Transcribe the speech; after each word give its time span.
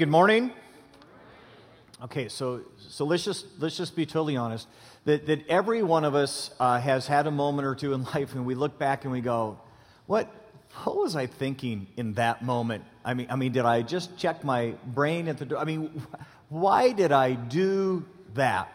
good 0.00 0.08
morning. 0.08 0.50
Okay, 2.02 2.28
so 2.28 2.62
so 2.88 3.04
let's 3.04 3.22
just 3.22 3.44
let's 3.58 3.76
just 3.76 3.94
be 3.94 4.06
totally 4.06 4.34
honest 4.34 4.66
that 5.04 5.26
that 5.26 5.46
every 5.46 5.82
one 5.82 6.06
of 6.06 6.14
us 6.14 6.50
uh, 6.58 6.80
has 6.80 7.06
had 7.06 7.26
a 7.26 7.30
moment 7.30 7.68
or 7.68 7.74
two 7.74 7.92
in 7.92 8.04
life, 8.14 8.34
and 8.34 8.46
we 8.46 8.54
look 8.54 8.78
back 8.78 9.04
and 9.04 9.12
we 9.12 9.20
go, 9.20 9.58
"What 10.06 10.32
what 10.84 10.96
was 10.96 11.16
I 11.16 11.26
thinking 11.26 11.86
in 11.98 12.14
that 12.14 12.42
moment? 12.42 12.82
I 13.04 13.12
mean, 13.12 13.26
I 13.28 13.36
mean, 13.36 13.52
did 13.52 13.66
I 13.66 13.82
just 13.82 14.16
check 14.16 14.42
my 14.42 14.72
brain 14.86 15.28
at 15.28 15.36
the 15.36 15.44
door? 15.44 15.58
I 15.58 15.64
mean, 15.64 16.02
why 16.48 16.92
did 16.92 17.12
I 17.12 17.34
do 17.34 18.06
that? 18.32 18.72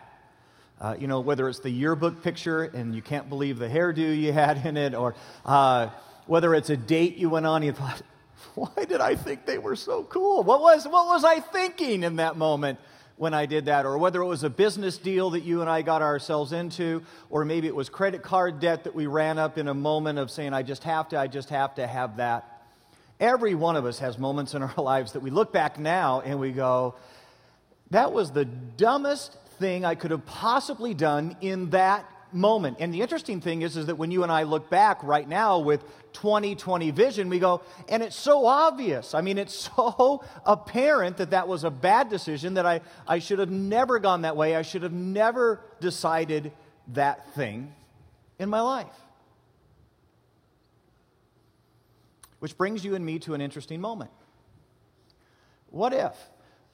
Uh, 0.80 0.96
you 1.00 1.08
know, 1.08 1.22
whether 1.22 1.50
it's 1.50 1.58
the 1.58 1.72
yearbook 1.72 2.22
picture 2.22 2.66
and 2.66 2.94
you 2.94 3.02
can't 3.02 3.30
believe 3.30 3.58
the 3.58 3.68
hairdo 3.68 4.16
you 4.16 4.32
had 4.32 4.64
in 4.64 4.78
it, 4.78 4.94
or 4.94 5.16
uh, 5.44 5.90
whether 6.28 6.54
it's 6.54 6.70
a 6.70 6.78
date 6.78 7.18
you 7.18 7.32
went 7.32 7.48
on, 7.48 7.64
you 7.64 7.72
thought, 7.72 8.04
why 8.56 8.86
did 8.86 9.02
I 9.02 9.16
think 9.16 9.46
they 9.46 9.58
were 9.58 9.76
so 9.76 10.04
cool? 10.04 10.44
What 10.44 10.62
was, 10.62 10.88
what 10.88 11.08
was 11.08 11.24
I 11.24 11.40
thinking 11.40 12.04
in 12.04 12.18
that 12.18 12.38
moment 12.38 12.80
when 13.18 13.34
I 13.34 13.46
did 13.46 13.66
that? 13.66 13.86
Or 13.86 13.98
whether 13.98 14.22
it 14.22 14.26
was 14.26 14.44
a 14.44 14.50
business 14.50 14.98
deal 14.98 15.32
that 15.32 15.42
you 15.42 15.62
and 15.62 15.70
I 15.70 15.82
got 15.82 16.02
ourselves 16.02 16.52
into, 16.52 17.04
or 17.30 17.46
maybe 17.46 17.68
it 17.68 17.76
was 17.76 17.90
credit 17.90 18.24
card 18.24 18.60
debt 18.60 18.84
that 18.84 18.96
we 18.96 19.08
ran 19.08 19.40
up 19.40 19.58
in 19.58 19.68
a 19.68 19.74
moment 19.74 20.20
of 20.20 20.30
saying, 20.30 20.54
I 20.54 20.64
just 20.64 20.84
have 20.84 21.10
to, 21.10 21.20
I 21.20 21.28
just 21.28 21.50
have 21.50 21.76
to 21.76 21.88
have 21.88 22.18
that. 22.18 22.52
Every 23.20 23.56
one 23.56 23.76
of 23.76 23.86
us 23.86 24.00
has 24.00 24.18
moments 24.18 24.54
in 24.54 24.62
our 24.62 24.74
lives 24.78 25.14
that 25.14 25.22
we 25.22 25.30
look 25.30 25.54
back 25.54 25.80
now 25.80 26.22
and 26.22 26.40
we 26.40 26.52
go, 26.52 26.96
that 27.92 28.12
was 28.12 28.32
the 28.32 28.46
dumbest 28.46 29.38
thing 29.60 29.86
I 29.86 29.96
could 29.96 30.12
have 30.12 30.26
possibly 30.26 30.94
done 30.94 31.38
in 31.40 31.70
that 31.70 32.06
moment. 32.32 32.78
And 32.80 32.94
the 32.94 33.02
interesting 33.02 33.42
thing 33.42 33.62
is, 33.62 33.78
is 33.78 33.88
that 33.88 33.96
when 33.96 34.12
you 34.12 34.24
and 34.24 34.32
I 34.32 34.44
look 34.44 34.70
back 34.70 35.04
right 35.04 35.28
now 35.28 35.60
with 35.60 35.84
2020 36.14 36.92
vision, 36.92 37.30
we 37.30 37.40
go, 37.40 37.62
and 37.90 38.02
it's 38.04 38.16
so 38.16 38.46
obvious. 38.46 39.14
I 39.14 39.22
mean, 39.22 39.38
it's 39.38 39.70
so 39.76 40.24
apparent 40.46 41.18
that 41.18 41.32
that 41.32 41.48
was 41.48 41.64
a 41.64 41.72
bad 41.72 42.10
decision, 42.10 42.56
that 42.56 42.66
I, 42.66 42.82
I 43.08 43.20
should 43.20 43.40
have 43.40 43.52
never 43.52 44.00
gone 44.00 44.22
that 44.22 44.36
way. 44.36 44.56
I 44.56 44.62
should 44.62 44.84
have 44.84 44.94
never 44.94 45.62
decided 45.80 46.52
that 46.94 47.34
thing 47.34 47.74
in 48.40 48.50
my 48.50 48.62
life. 48.62 48.96
Which 52.40 52.58
brings 52.58 52.86
you 52.86 52.96
and 52.96 53.06
me 53.06 53.20
to 53.20 53.34
an 53.34 53.42
interesting 53.42 53.82
moment. 53.82 54.12
What 55.70 55.94
if? 55.94 56.16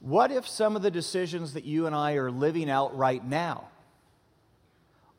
What 0.00 0.30
if 0.30 0.46
some 0.46 0.76
of 0.76 0.82
the 0.82 0.90
decisions 0.90 1.54
that 1.54 1.64
you 1.64 1.86
and 1.86 1.94
I 1.94 2.14
are 2.14 2.30
living 2.30 2.68
out 2.68 2.96
right 2.96 3.24
now 3.24 3.68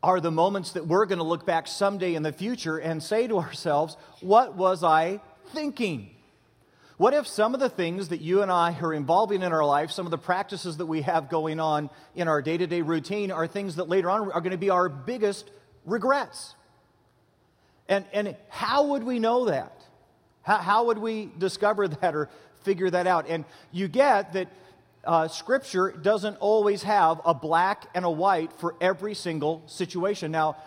are 0.03 0.19
the 0.19 0.31
moments 0.31 0.74
that 0.74 0.86
we're 0.86 1.06
going 1.06 1.19
to 1.19 1.24
look 1.24 1.46
back 1.46 1.66
someday 1.66 2.14
in 2.14 2.24
the 2.24 2.34
future 2.34 2.78
and 2.78 3.02
say 3.02 3.25
to 3.28 3.40
ourselves, 3.40 3.96
What 4.19 4.56
was 4.56 4.84
I 4.84 5.22
thinking? 5.53 6.09
What 6.97 7.14
if 7.14 7.25
some 7.25 7.53
of 7.53 7.59
the 7.59 7.69
things 7.69 8.09
that 8.09 8.22
you 8.22 8.44
and 8.44 8.52
I 8.52 8.78
are 8.80 8.94
involving 8.94 9.41
in 9.41 9.52
our 9.52 9.66
life, 9.66 9.91
some 9.91 10.06
of 10.06 10.12
the 10.12 10.18
practices 10.18 10.78
that 10.78 10.86
we 10.86 11.02
have 11.02 11.30
going 11.30 11.59
on 11.59 11.90
in 12.16 12.28
our 12.28 12.41
day 12.41 12.58
to 12.58 12.68
day 12.68 12.81
routine, 12.81 13.31
are 13.31 13.47
things 13.47 13.78
that 13.78 13.90
later 13.90 14.09
on 14.09 14.31
are 14.31 14.41
going 14.41 14.52
to 14.52 14.58
be 14.58 14.69
our 14.69 14.90
biggest 14.90 15.50
regrets? 15.86 16.53
And, 17.88 18.06
and 18.14 18.35
how 18.50 18.88
would 18.88 19.03
we 19.03 19.20
know 19.20 19.46
that? 19.46 19.81
How, 20.44 20.58
how 20.58 20.85
would 20.85 20.97
we 20.97 21.31
discover 21.38 21.88
that 22.02 22.14
or 22.14 22.30
figure 22.64 22.90
that 22.90 23.08
out? 23.08 23.28
And 23.28 23.46
you 23.72 23.88
get 23.88 24.34
that 24.34 24.50
uh, 25.03 25.28
Scripture 25.28 25.91
doesn't 25.91 26.38
always 26.38 26.84
have 26.84 27.22
a 27.25 27.34
black 27.34 27.88
and 27.94 28.06
a 28.06 28.09
white 28.09 28.53
for 28.53 28.75
every 28.80 29.14
single 29.14 29.64
situation. 29.68 30.31
Now, 30.31 30.58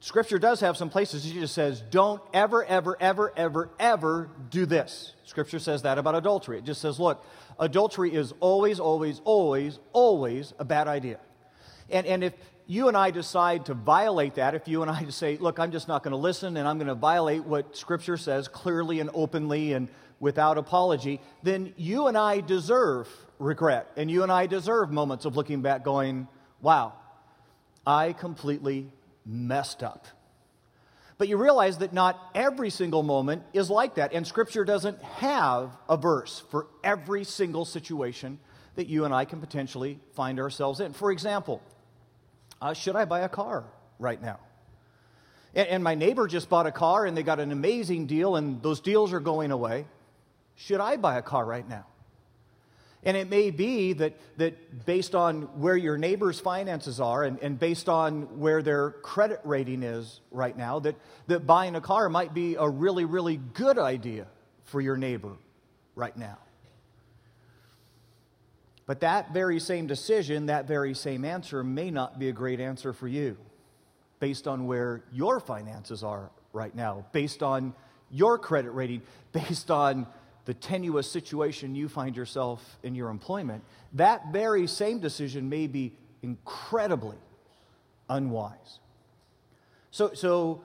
Scripture 0.00 0.40
does 0.40 0.58
have 0.60 0.76
some 0.76 0.90
places 0.90 1.24
it 1.24 1.34
just 1.34 1.54
says, 1.54 1.80
don't 1.80 2.20
ever, 2.34 2.64
ever, 2.64 2.96
ever, 3.00 3.32
ever, 3.36 3.70
ever 3.78 4.30
do 4.50 4.66
this. 4.66 5.14
Scripture 5.24 5.60
says 5.60 5.82
that 5.82 5.96
about 5.96 6.16
adultery. 6.16 6.58
It 6.58 6.64
just 6.64 6.80
says, 6.80 6.98
look, 6.98 7.24
adultery 7.56 8.12
is 8.12 8.34
always, 8.40 8.80
always, 8.80 9.20
always, 9.24 9.78
always 9.92 10.54
a 10.58 10.64
bad 10.64 10.88
idea. 10.88 11.20
And, 11.88 12.04
and 12.06 12.24
if 12.24 12.32
you 12.66 12.88
and 12.88 12.96
I 12.96 13.12
decide 13.12 13.66
to 13.66 13.74
violate 13.74 14.34
that, 14.34 14.56
if 14.56 14.66
you 14.66 14.82
and 14.82 14.90
I 14.90 15.04
say, 15.10 15.36
look, 15.36 15.60
I'm 15.60 15.70
just 15.70 15.86
not 15.86 16.02
going 16.02 16.10
to 16.10 16.16
listen 16.16 16.56
and 16.56 16.66
I'm 16.66 16.78
going 16.78 16.88
to 16.88 16.96
violate 16.96 17.44
what 17.44 17.76
Scripture 17.76 18.16
says 18.16 18.48
clearly 18.48 18.98
and 18.98 19.08
openly 19.14 19.72
and 19.72 19.88
without 20.18 20.58
apology, 20.58 21.20
then 21.44 21.74
you 21.76 22.08
and 22.08 22.18
I 22.18 22.40
deserve 22.40 23.08
regret. 23.42 23.90
And 23.96 24.10
you 24.10 24.22
and 24.22 24.32
I 24.32 24.46
deserve 24.46 24.90
moments 24.90 25.24
of 25.24 25.36
looking 25.36 25.62
back 25.62 25.84
going, 25.84 26.28
wow, 26.60 26.94
I 27.86 28.12
completely 28.12 28.90
messed 29.26 29.82
up. 29.82 30.06
But 31.18 31.28
you 31.28 31.36
realize 31.36 31.78
that 31.78 31.92
not 31.92 32.18
every 32.34 32.70
single 32.70 33.02
moment 33.02 33.42
is 33.52 33.70
like 33.70 33.96
that. 33.96 34.12
And 34.12 34.26
Scripture 34.26 34.64
doesn't 34.64 35.00
have 35.02 35.70
a 35.88 35.96
verse 35.96 36.42
for 36.50 36.66
every 36.82 37.24
single 37.24 37.64
situation 37.64 38.38
that 38.74 38.88
you 38.88 39.04
and 39.04 39.14
I 39.14 39.24
can 39.24 39.40
potentially 39.40 40.00
find 40.14 40.40
ourselves 40.40 40.80
in. 40.80 40.92
For 40.92 41.12
example, 41.12 41.62
uh, 42.60 42.74
should 42.74 42.96
I 42.96 43.04
buy 43.04 43.20
a 43.20 43.28
car 43.28 43.64
right 43.98 44.20
now? 44.20 44.40
And, 45.54 45.68
and 45.68 45.84
my 45.84 45.94
neighbor 45.94 46.26
just 46.26 46.48
bought 46.48 46.66
a 46.66 46.72
car 46.72 47.04
and 47.04 47.16
they 47.16 47.22
got 47.22 47.38
an 47.38 47.52
amazing 47.52 48.06
deal, 48.06 48.36
and 48.36 48.62
those 48.62 48.80
deals 48.80 49.12
are 49.12 49.20
going 49.20 49.50
away. 49.50 49.84
Should 50.56 50.80
I 50.80 50.96
buy 50.96 51.18
a 51.18 51.22
car 51.22 51.44
right 51.44 51.68
now? 51.68 51.86
And 53.04 53.16
it 53.16 53.28
may 53.28 53.50
be 53.50 53.94
that, 53.94 54.14
that 54.36 54.86
based 54.86 55.14
on 55.14 55.42
where 55.60 55.76
your 55.76 55.98
neighbor's 55.98 56.38
finances 56.38 57.00
are 57.00 57.24
and, 57.24 57.38
and 57.40 57.58
based 57.58 57.88
on 57.88 58.38
where 58.38 58.62
their 58.62 58.90
credit 58.90 59.40
rating 59.44 59.82
is 59.82 60.20
right 60.30 60.56
now, 60.56 60.78
that, 60.80 60.94
that 61.26 61.46
buying 61.46 61.74
a 61.74 61.80
car 61.80 62.08
might 62.08 62.32
be 62.32 62.54
a 62.54 62.68
really, 62.68 63.04
really 63.04 63.38
good 63.54 63.78
idea 63.78 64.26
for 64.64 64.80
your 64.80 64.96
neighbor 64.96 65.32
right 65.96 66.16
now. 66.16 66.38
But 68.86 69.00
that 69.00 69.32
very 69.32 69.58
same 69.58 69.86
decision, 69.86 70.46
that 70.46 70.68
very 70.68 70.94
same 70.94 71.24
answer 71.24 71.64
may 71.64 71.90
not 71.90 72.18
be 72.18 72.28
a 72.28 72.32
great 72.32 72.60
answer 72.60 72.92
for 72.92 73.08
you 73.08 73.36
based 74.20 74.46
on 74.46 74.66
where 74.66 75.02
your 75.12 75.40
finances 75.40 76.04
are 76.04 76.30
right 76.52 76.74
now, 76.74 77.04
based 77.10 77.42
on 77.42 77.74
your 78.10 78.38
credit 78.38 78.70
rating, 78.70 79.02
based 79.32 79.70
on 79.70 80.06
the 80.44 80.54
tenuous 80.54 81.10
situation 81.10 81.74
you 81.74 81.88
find 81.88 82.16
yourself 82.16 82.78
in 82.82 82.94
your 82.94 83.10
employment, 83.10 83.62
that 83.92 84.32
very 84.32 84.66
same 84.66 84.98
decision 84.98 85.48
may 85.48 85.66
be 85.66 85.92
incredibly 86.22 87.16
unwise. 88.08 88.80
So, 89.90 90.12
so 90.14 90.62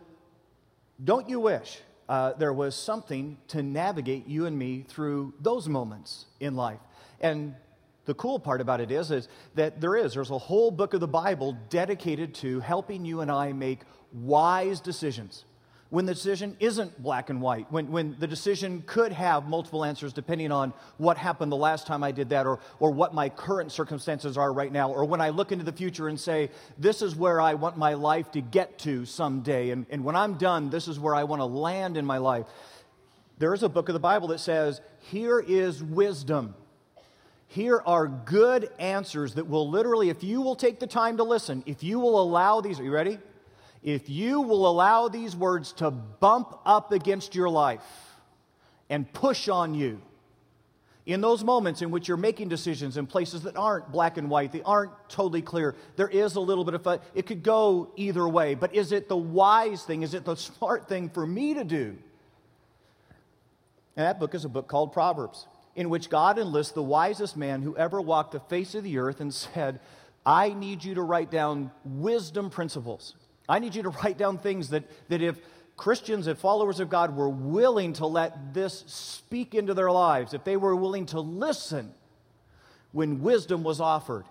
don't 1.04 1.30
you 1.30 1.40
wish 1.40 1.80
uh, 2.10 2.34
there 2.34 2.54
was 2.54 2.76
something 2.76 3.38
to 3.50 3.62
navigate 3.62 4.28
you 4.28 4.46
and 4.46 4.58
me 4.58 4.86
through 4.88 5.34
those 5.40 5.68
moments 5.68 6.26
in 6.40 6.56
life? 6.56 6.80
And 7.20 7.56
the 8.06 8.14
cool 8.14 8.40
part 8.40 8.62
about 8.62 8.80
it 8.80 8.90
is, 8.90 9.12
is 9.12 9.28
that 9.56 9.82
there 9.82 9.96
is. 9.96 10.14
There's 10.14 10.32
a 10.32 10.38
whole 10.38 10.72
book 10.72 10.94
of 10.94 11.02
the 11.02 11.08
Bible 11.08 11.58
dedicated 11.70 12.34
to 12.36 12.62
helping 12.62 13.04
you 13.06 13.22
and 13.22 13.30
I 13.30 13.52
make 13.52 13.82
wise 14.14 14.80
decisions 14.80 15.44
when 15.90 16.06
the 16.06 16.14
decision 16.14 16.58
isn't 16.60 17.02
black 17.02 17.30
and 17.30 17.42
white, 17.42 17.72
when, 17.72 17.90
when 17.92 18.16
the 18.20 18.28
decision 18.28 18.84
could 18.86 19.12
have 19.12 19.48
multiple 19.48 19.86
answers 19.86 20.12
depending 20.12 20.52
on 20.52 20.74
what 20.98 21.18
happened 21.18 21.52
the 21.52 21.56
last 21.58 21.88
time 21.88 22.04
I 22.04 22.12
did 22.12 22.30
that 22.30 22.46
or, 22.46 22.60
or 22.80 22.92
what 22.92 23.14
my 23.14 23.30
current 23.30 23.72
circumstances 23.72 24.38
are 24.38 24.52
right 24.52 24.72
now, 24.72 24.92
or 24.92 25.06
when 25.06 25.22
I 25.22 25.30
look 25.30 25.52
into 25.52 25.64
the 25.64 25.72
future 25.72 26.10
and 26.10 26.20
say, 26.20 26.50
this 26.78 27.02
is 27.02 27.16
where 27.16 27.40
I 27.40 27.54
want 27.54 27.78
my 27.78 27.94
life 27.94 28.32
to 28.32 28.42
get 28.42 28.78
to 28.80 29.06
someday, 29.06 29.70
and, 29.70 29.86
and 29.90 30.04
when 30.04 30.16
I'm 30.16 30.34
done, 30.34 30.70
this 30.70 30.90
is 30.90 31.00
where 31.00 31.16
I 31.16 31.24
want 31.24 31.40
to 31.40 31.46
land 31.46 31.96
in 31.96 32.06
my 32.06 32.18
life. 32.18 32.46
There 33.38 33.54
is 33.54 33.64
a 33.64 33.70
book 33.70 33.88
of 33.88 33.94
the 33.94 34.00
Bible 34.00 34.30
that 34.30 34.40
says, 34.40 34.82
here 35.00 35.40
is 35.40 35.82
wisdom. 35.82 36.56
Here 37.50 37.82
are 37.86 38.08
good 38.08 38.70
answers 38.78 39.36
that 39.36 39.48
will 39.48 39.70
literally, 39.70 40.10
if 40.10 40.22
you 40.22 40.42
will 40.42 40.56
take 40.56 40.80
the 40.80 40.88
time 40.88 41.18
to 41.18 41.24
listen, 41.24 41.64
if 41.66 41.82
you 41.82 41.98
will 42.00 42.22
allow 42.22 42.60
these, 42.60 42.80
are 42.80 42.84
you 42.84 42.92
ready? 42.92 43.20
If 43.84 44.10
you 44.10 44.42
will 44.42 44.68
allow 44.68 45.08
these 45.08 45.36
words 45.36 45.74
to 45.74 45.92
bump 45.92 46.60
up 46.66 46.92
against 46.92 47.36
your 47.36 47.50
life 47.50 47.82
and 48.90 49.12
push 49.14 49.48
on 49.50 49.74
you 49.74 50.02
in 51.08 51.22
those 51.22 51.42
moments 51.42 51.82
in 51.82 51.90
which 51.90 52.10
you're 52.10 52.18
making 52.18 52.50
decisions 52.50 52.98
in 52.98 53.08
places 53.08 53.44
that 53.44 53.56
aren't 53.56 53.90
black 53.94 54.18
and 54.18 54.30
white, 54.30 54.52
they 54.52 54.62
aren't 54.64 54.92
totally 55.08 55.42
clear, 55.42 55.74
there 55.96 56.10
is 56.10 56.36
a 56.36 56.40
little 56.42 56.66
bit 56.66 56.74
of 56.74 56.86
a, 56.86 57.00
it 57.16 57.26
could 57.26 57.44
go 57.44 57.90
either 57.96 58.28
way. 58.28 58.56
But 58.56 58.76
is 58.76 58.92
it 58.92 59.08
the 59.08 59.16
wise 59.16 59.84
thing? 59.84 60.02
Is 60.02 60.14
it 60.14 60.26
the 60.26 60.36
smart 60.36 60.90
thing 60.90 61.10
for 61.10 61.26
me 61.26 61.54
to 61.54 61.64
do? 61.64 61.98
And 63.96 64.06
that 64.06 64.20
book 64.20 64.36
is 64.36 64.44
a 64.44 64.50
book 64.50 64.68
called 64.68 64.92
Proverbs, 64.92 65.48
in 65.78 65.90
which 65.90 66.10
God 66.10 66.38
enlists 66.38 66.74
the 66.74 66.84
wisest 66.84 67.38
man 67.38 67.62
who 67.62 67.76
ever 67.78 68.02
walked 68.02 68.34
the 68.34 68.42
face 68.42 68.76
of 68.76 68.84
the 68.84 68.98
earth 68.98 69.22
and 69.22 69.34
said, 69.34 69.80
I 70.26 70.50
need 70.50 70.84
you 70.84 70.96
to 70.96 71.02
write 71.02 71.32
down 71.32 71.72
wisdom 71.86 72.50
principles 72.50 73.16
I 73.50 73.60
need 73.60 73.76
you 73.76 73.84
to 73.84 73.90
write 73.90 74.18
down 74.18 74.38
things 74.38 74.70
that, 74.70 74.84
that 75.10 75.22
if 75.22 75.40
Christians, 75.78 76.28
if 76.28 76.40
followers 76.40 76.80
of 76.80 76.90
God 76.90 77.16
were 77.16 77.30
willing 77.30 77.94
to 77.94 78.08
let 78.08 78.54
this 78.54 78.84
speak 78.88 79.54
into 79.54 79.74
their 79.74 79.92
lives, 79.92 80.34
if 80.34 80.44
they 80.44 80.58
were 80.58 80.76
willing 80.76 81.06
to 81.08 81.20
listen 81.20 81.94
when 82.92 83.22
wisdom 83.22 83.64
was 83.64 83.80
offered, 83.80 84.26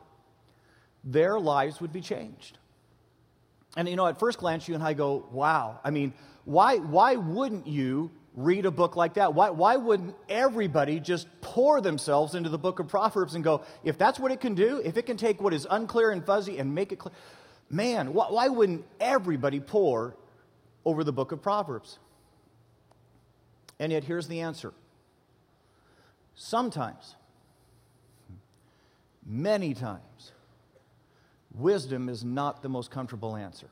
their 1.04 1.38
lives 1.38 1.80
would 1.80 1.92
be 1.92 2.00
changed. 2.00 2.58
And 3.76 3.88
you 3.88 3.94
know, 3.94 4.06
at 4.06 4.18
first 4.18 4.38
glance, 4.38 4.66
you 4.66 4.74
and 4.74 4.82
I 4.82 4.92
go, 4.94 5.26
wow. 5.30 5.78
I 5.84 5.90
mean, 5.90 6.12
why, 6.44 6.78
why 6.78 7.16
wouldn't 7.16 7.66
you 7.66 8.10
read 8.34 8.66
a 8.66 8.70
book 8.70 8.96
like 8.96 9.14
that? 9.14 9.34
Why, 9.34 9.50
why 9.50 9.76
wouldn't 9.76 10.14
everybody 10.28 10.98
just 10.98 11.28
pour 11.40 11.80
themselves 11.80 12.34
into 12.34 12.48
the 12.48 12.58
book 12.58 12.80
of 12.80 12.88
Proverbs 12.88 13.34
and 13.34 13.44
go, 13.44 13.62
if 13.84 13.98
that's 13.98 14.18
what 14.18 14.32
it 14.32 14.40
can 14.40 14.54
do, 14.54 14.80
if 14.84 14.96
it 14.96 15.06
can 15.06 15.16
take 15.16 15.40
what 15.40 15.54
is 15.54 15.66
unclear 15.70 16.10
and 16.10 16.24
fuzzy 16.24 16.58
and 16.58 16.74
make 16.74 16.92
it 16.92 16.96
clear, 16.96 17.14
man, 17.70 18.12
why, 18.12 18.26
why 18.28 18.48
wouldn't 18.48 18.84
everybody 19.00 19.60
pour 19.60 20.16
over 20.84 21.04
the 21.04 21.12
book 21.12 21.32
of 21.32 21.42
Proverbs? 21.42 21.98
And 23.78 23.92
yet, 23.92 24.04
here's 24.04 24.28
the 24.28 24.40
answer 24.40 24.72
sometimes, 26.34 27.16
many 29.26 29.74
times, 29.74 30.32
wisdom 31.54 32.08
is 32.08 32.24
not 32.24 32.62
the 32.62 32.68
most 32.68 32.90
comfortable 32.90 33.36
answer. 33.36 33.68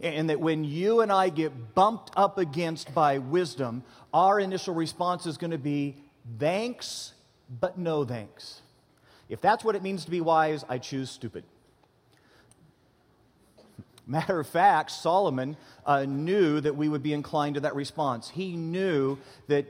And 0.00 0.30
that 0.30 0.38
when 0.38 0.62
you 0.62 1.00
and 1.00 1.10
I 1.10 1.28
get 1.28 1.74
bumped 1.74 2.12
up 2.16 2.38
against 2.38 2.94
by 2.94 3.18
wisdom, 3.18 3.82
our 4.14 4.38
initial 4.38 4.72
response 4.72 5.26
is 5.26 5.38
going 5.38 5.50
to 5.50 5.58
be 5.58 5.96
thanks, 6.38 7.14
but 7.60 7.78
no 7.78 8.04
thanks. 8.04 8.62
If 9.28 9.40
that's 9.40 9.64
what 9.64 9.74
it 9.74 9.82
means 9.82 10.04
to 10.04 10.10
be 10.10 10.20
wise, 10.20 10.64
I 10.68 10.78
choose 10.78 11.10
stupid. 11.10 11.42
Matter 14.08 14.40
of 14.40 14.46
fact, 14.46 14.90
Solomon 14.90 15.54
uh, 15.84 16.06
knew 16.06 16.62
that 16.62 16.74
we 16.74 16.88
would 16.88 17.02
be 17.02 17.12
inclined 17.12 17.56
to 17.56 17.60
that 17.60 17.74
response. 17.74 18.30
He 18.30 18.56
knew 18.56 19.18
that 19.48 19.66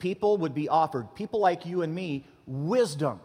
people 0.00 0.38
would 0.38 0.54
be 0.54 0.68
offered, 0.68 1.14
people 1.14 1.38
like 1.38 1.64
you 1.64 1.82
and 1.82 1.94
me, 1.94 2.24
wisdom, 2.48 3.20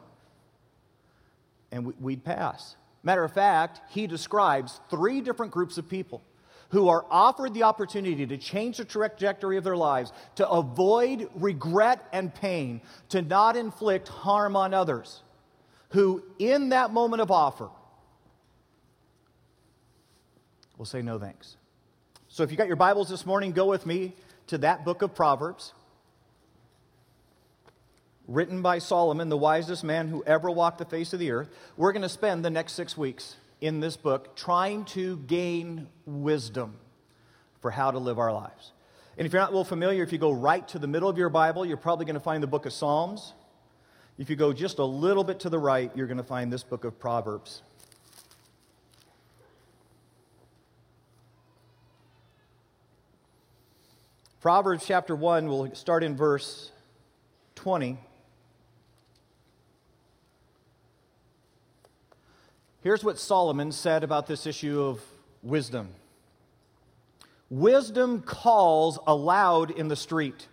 and 1.72 2.00
we'd 2.00 2.24
pass. 2.24 2.76
Matter 3.02 3.24
of 3.24 3.34
fact, 3.34 3.82
he 3.90 4.06
describes 4.06 4.80
three 4.92 5.20
different 5.20 5.52
groups 5.52 5.80
of 5.80 5.90
people 5.90 6.22
who 6.70 6.90
are 6.90 7.06
offered 7.10 7.56
the 7.56 7.64
opportunity 7.64 8.28
to 8.28 8.38
change 8.38 8.78
the 8.78 8.86
trajectory 8.86 9.58
of 9.58 9.64
their 9.64 9.78
lives, 9.78 10.14
to 10.36 10.48
avoid 10.48 11.28
regret 11.36 12.08
and 12.14 12.34
pain, 12.34 12.82
to 13.10 13.24
not 13.24 13.56
inflict 13.56 14.10
harm 14.10 14.56
on 14.56 14.76
others, 14.76 15.24
who 15.90 16.24
in 16.38 16.70
that 16.70 16.92
moment 16.92 17.22
of 17.22 17.32
offer 17.32 17.70
will 20.78 20.86
say 20.86 21.02
no 21.02 21.18
thanks. 21.18 21.58
So 22.28 22.44
if 22.44 22.52
you 22.52 22.58
got 22.58 22.68
your 22.68 22.76
Bibles 22.76 23.10
this 23.10 23.26
morning, 23.26 23.52
go 23.52 23.66
with 23.68 23.86
me 23.86 24.14
to 24.48 24.58
that 24.60 24.84
book 24.86 25.02
of 25.02 25.16
Proverbs 25.16 25.74
written 28.28 28.62
by 28.62 28.80
Solomon, 28.80 29.30
the 29.30 29.38
wisest 29.38 29.84
man 29.84 30.08
who 30.08 30.24
ever 30.24 30.50
walked 30.50 30.80
the 30.80 30.86
face 30.86 31.14
of 31.14 31.20
the 31.20 31.32
earth. 31.32 31.50
We're 31.78 31.92
going 31.92 32.02
to 32.02 32.10
spend 32.10 32.44
the 32.44 32.50
next 32.50 32.74
six 32.74 32.98
weeks 32.98 33.36
in 33.62 33.80
this 33.80 33.98
book 33.98 34.36
trying 34.36 34.86
to 34.86 35.18
gain 35.18 35.88
wisdom 36.06 36.76
for 37.62 37.72
how 37.72 37.92
to 37.92 38.00
live 38.00 38.20
our 38.20 38.34
lives. 38.34 38.72
And 39.18 39.26
if 39.26 39.32
you're 39.32 39.42
not 39.42 39.54
real 39.54 39.64
familiar, 39.64 40.04
if 40.04 40.12
you 40.12 40.18
go 40.18 40.32
right 40.32 40.68
to 40.70 40.80
the 40.80 40.88
middle 40.88 41.08
of 41.08 41.18
your 41.18 41.30
Bible, 41.30 41.66
you're 41.66 41.78
probably 41.78 42.06
going 42.06 42.16
to 42.16 42.20
find 42.20 42.44
the 42.44 42.48
book 42.48 42.66
of 42.66 42.74
Psalms. 42.74 43.34
If 44.18 44.30
you 44.30 44.36
go 44.36 44.52
just 44.54 44.80
a 44.80 44.86
little 44.86 45.24
bit 45.24 45.40
to 45.42 45.50
the 45.50 45.60
right, 45.60 45.92
you're 45.96 46.08
going 46.08 46.18
to 46.18 46.24
find 46.24 46.52
this 46.52 46.64
book 46.64 46.84
of 46.84 47.00
Proverbs. 47.00 47.62
Proverbs 54.46 54.86
chapter 54.86 55.16
1, 55.16 55.48
we'll 55.48 55.74
start 55.74 56.04
in 56.04 56.16
verse 56.16 56.70
20. 57.56 57.98
Here's 62.84 63.04
what 63.04 63.18
Solomon 63.18 63.72
said 63.72 64.04
about 64.04 64.28
this 64.28 64.46
issue 64.46 64.84
of 64.84 65.02
wisdom 65.42 65.90
Wisdom 67.50 68.22
calls 68.22 69.00
aloud 69.08 69.72
in 69.72 69.88
the 69.88 69.96
street. 69.96 70.48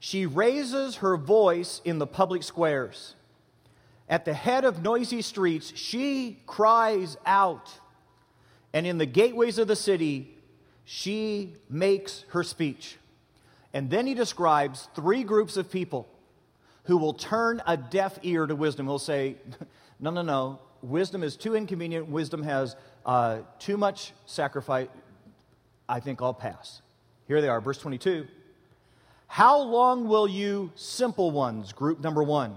She 0.00 0.26
raises 0.26 0.96
her 0.96 1.16
voice 1.16 1.80
in 1.84 2.00
the 2.00 2.08
public 2.08 2.42
squares. 2.42 3.14
At 4.08 4.24
the 4.24 4.34
head 4.34 4.64
of 4.64 4.82
noisy 4.82 5.22
streets, 5.22 5.72
she 5.76 6.40
cries 6.48 7.16
out. 7.24 7.70
And 8.72 8.88
in 8.88 8.98
the 8.98 9.06
gateways 9.06 9.56
of 9.58 9.68
the 9.68 9.76
city, 9.76 10.36
she 10.84 11.54
makes 11.68 12.24
her 12.30 12.42
speech. 12.42 12.96
And 13.72 13.90
then 13.90 14.06
he 14.06 14.14
describes 14.14 14.88
three 14.94 15.22
groups 15.22 15.56
of 15.56 15.70
people 15.70 16.08
who 16.84 16.96
will 16.96 17.14
turn 17.14 17.62
a 17.66 17.76
deaf 17.76 18.18
ear 18.22 18.46
to 18.46 18.56
wisdom. 18.56 18.86
He'll 18.86 18.98
say, 18.98 19.36
No, 20.00 20.10
no, 20.10 20.22
no 20.22 20.58
wisdom 20.82 21.22
is 21.22 21.36
too 21.36 21.54
inconvenient, 21.54 22.08
wisdom 22.08 22.42
has 22.42 22.76
uh, 23.04 23.40
too 23.58 23.76
much 23.76 24.12
sacrifice, 24.26 24.88
I 25.88 26.00
think 26.00 26.22
I'll 26.22 26.34
pass. 26.34 26.82
Here 27.26 27.40
they 27.40 27.48
are, 27.48 27.60
verse 27.60 27.78
22. 27.78 28.26
How 29.26 29.60
long 29.60 30.08
will 30.08 30.28
you, 30.28 30.72
simple 30.74 31.30
ones, 31.30 31.72
group 31.72 32.00
number 32.00 32.22
one? 32.22 32.56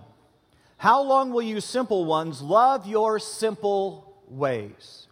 How 0.77 1.01
long 1.01 1.31
will 1.31 1.41
you, 1.41 1.61
simple 1.61 2.05
ones, 2.05 2.41
love 2.41 2.87
your 2.87 3.19
simple 3.19 4.15
ways? 4.27 5.07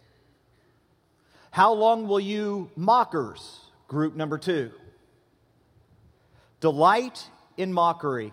How 1.50 1.72
long 1.72 2.08
will 2.08 2.20
you, 2.20 2.70
mockers, 2.76 3.60
group 3.88 4.16
number 4.16 4.38
two? 4.38 4.72
Delight 6.62 7.28
in 7.56 7.72
mockery. 7.72 8.32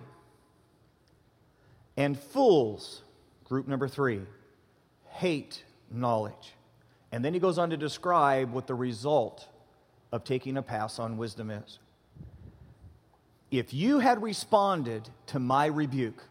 And 1.97 2.17
fools, 2.17 3.01
group 3.43 3.67
number 3.67 3.89
three 3.89 4.21
hate 5.09 5.63
knowledge. 5.91 6.53
And 7.11 7.25
then 7.25 7.33
he 7.33 7.39
goes 7.39 7.57
on 7.57 7.71
to 7.71 7.77
describe 7.77 8.53
what 8.53 8.67
the 8.67 8.75
result 8.75 9.47
of 10.11 10.23
taking 10.23 10.57
a 10.57 10.61
pass 10.61 10.99
on 10.99 11.17
wisdom 11.17 11.49
is. 11.49 11.79
If 13.49 13.73
you 13.73 13.97
had 13.97 14.21
responded 14.21 15.09
to 15.27 15.39
my 15.39 15.65
rebuke, 15.65 16.23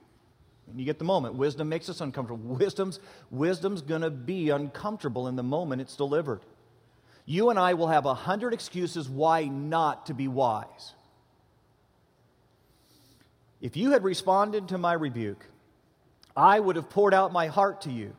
and 0.70 0.78
you 0.78 0.86
get 0.86 0.98
the 0.98 1.04
moment, 1.04 1.34
wisdom 1.34 1.68
makes 1.68 1.88
us 1.88 2.00
uncomfortable. 2.00 2.44
Wisdom's, 2.56 3.00
wisdom's 3.30 3.82
going 3.82 4.02
to 4.02 4.10
be 4.10 4.50
uncomfortable 4.50 5.26
in 5.26 5.34
the 5.34 5.42
moment 5.42 5.80
it's 5.80 5.96
delivered. 5.96 6.42
You 7.26 7.50
and 7.50 7.58
I 7.58 7.74
will 7.74 7.88
have 7.88 8.06
a 8.06 8.14
hundred 8.14 8.54
excuses 8.54 9.08
why 9.08 9.46
not 9.46 10.06
to 10.06 10.14
be 10.14 10.28
wise. 10.28 10.94
If 13.60 13.76
you 13.76 13.90
had 13.90 14.04
responded 14.04 14.68
to 14.68 14.78
my 14.78 14.92
rebuke, 14.92 15.44
I 16.36 16.60
would 16.60 16.76
have 16.76 16.90
poured 16.90 17.14
out 17.14 17.32
my 17.32 17.48
heart 17.48 17.80
to 17.82 17.90
you 17.90 18.14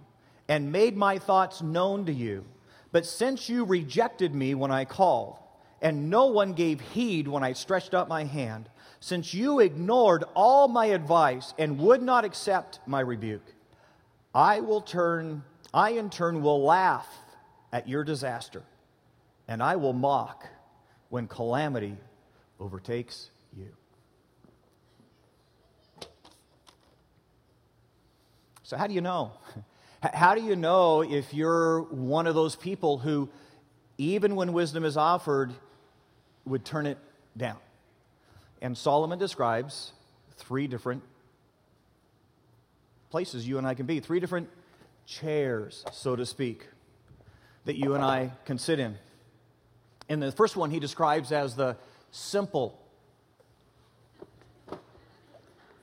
and 0.50 0.72
made 0.72 0.98
my 0.98 1.18
thoughts 1.18 1.62
known 1.62 2.06
to 2.08 2.14
you. 2.14 2.44
But 2.92 3.06
since 3.06 3.48
you 3.48 3.64
rejected 3.64 4.36
me 4.36 4.56
when 4.56 4.72
I 4.72 4.84
called, 4.84 5.38
and 5.82 6.10
no 6.10 6.26
one 6.26 6.54
gave 6.54 6.82
heed 6.82 7.28
when 7.28 7.44
I 7.44 7.54
stretched 7.54 7.94
out 7.94 8.10
my 8.10 8.26
hand, 8.26 8.70
since 9.00 9.34
you 9.34 9.62
ignored 9.62 10.26
all 10.36 10.68
my 10.68 10.88
advice 10.88 11.54
and 11.58 11.80
would 11.80 12.02
not 12.02 12.26
accept 12.26 12.80
my 12.86 13.00
rebuke, 13.00 13.56
I 14.36 14.60
will 14.60 14.82
turn, 14.82 15.44
I 15.74 15.92
in 15.92 16.10
turn 16.10 16.42
will 16.42 16.62
laugh 16.62 17.08
at 17.72 17.88
your 17.88 18.04
disaster, 18.04 18.64
and 19.48 19.64
I 19.64 19.78
will 19.78 19.94
mock 19.94 20.46
when 21.10 21.28
calamity 21.28 21.96
overtakes 22.60 23.32
you. 23.56 23.70
So, 28.70 28.78
how 28.78 28.86
do 28.86 28.94
you 28.94 29.02
know? 29.02 29.32
How 30.14 30.36
do 30.36 30.42
you 30.42 30.56
know 30.56 31.02
if 31.02 31.34
you're 31.34 31.82
one 31.82 32.28
of 32.28 32.36
those 32.36 32.56
people 32.56 33.00
who, 33.00 33.28
even 33.98 34.36
when 34.36 34.54
wisdom 34.54 34.86
is 34.86 34.96
offered, 34.96 35.52
would 36.46 36.64
turn 36.64 36.86
it 36.86 37.00
down? 37.36 37.58
And 38.62 38.78
Solomon 38.78 39.18
describes 39.18 39.92
three 40.38 40.68
different 40.68 41.02
places 43.10 43.48
you 43.48 43.58
and 43.58 43.66
I 43.66 43.74
can 43.74 43.88
be, 43.88 44.00
three 44.02 44.20
different 44.20 44.48
chairs, 45.08 45.84
so 45.92 46.16
to 46.16 46.24
speak, 46.24 46.68
that 47.66 47.76
you 47.76 47.96
and 47.96 48.04
I 48.06 48.32
can 48.46 48.60
sit 48.60 48.80
in. 48.80 49.00
And 50.08 50.22
the 50.22 50.32
first 50.32 50.56
one 50.56 50.70
he 50.70 50.80
describes 50.80 51.32
as 51.32 51.56
the 51.56 51.76
simple. 52.12 52.80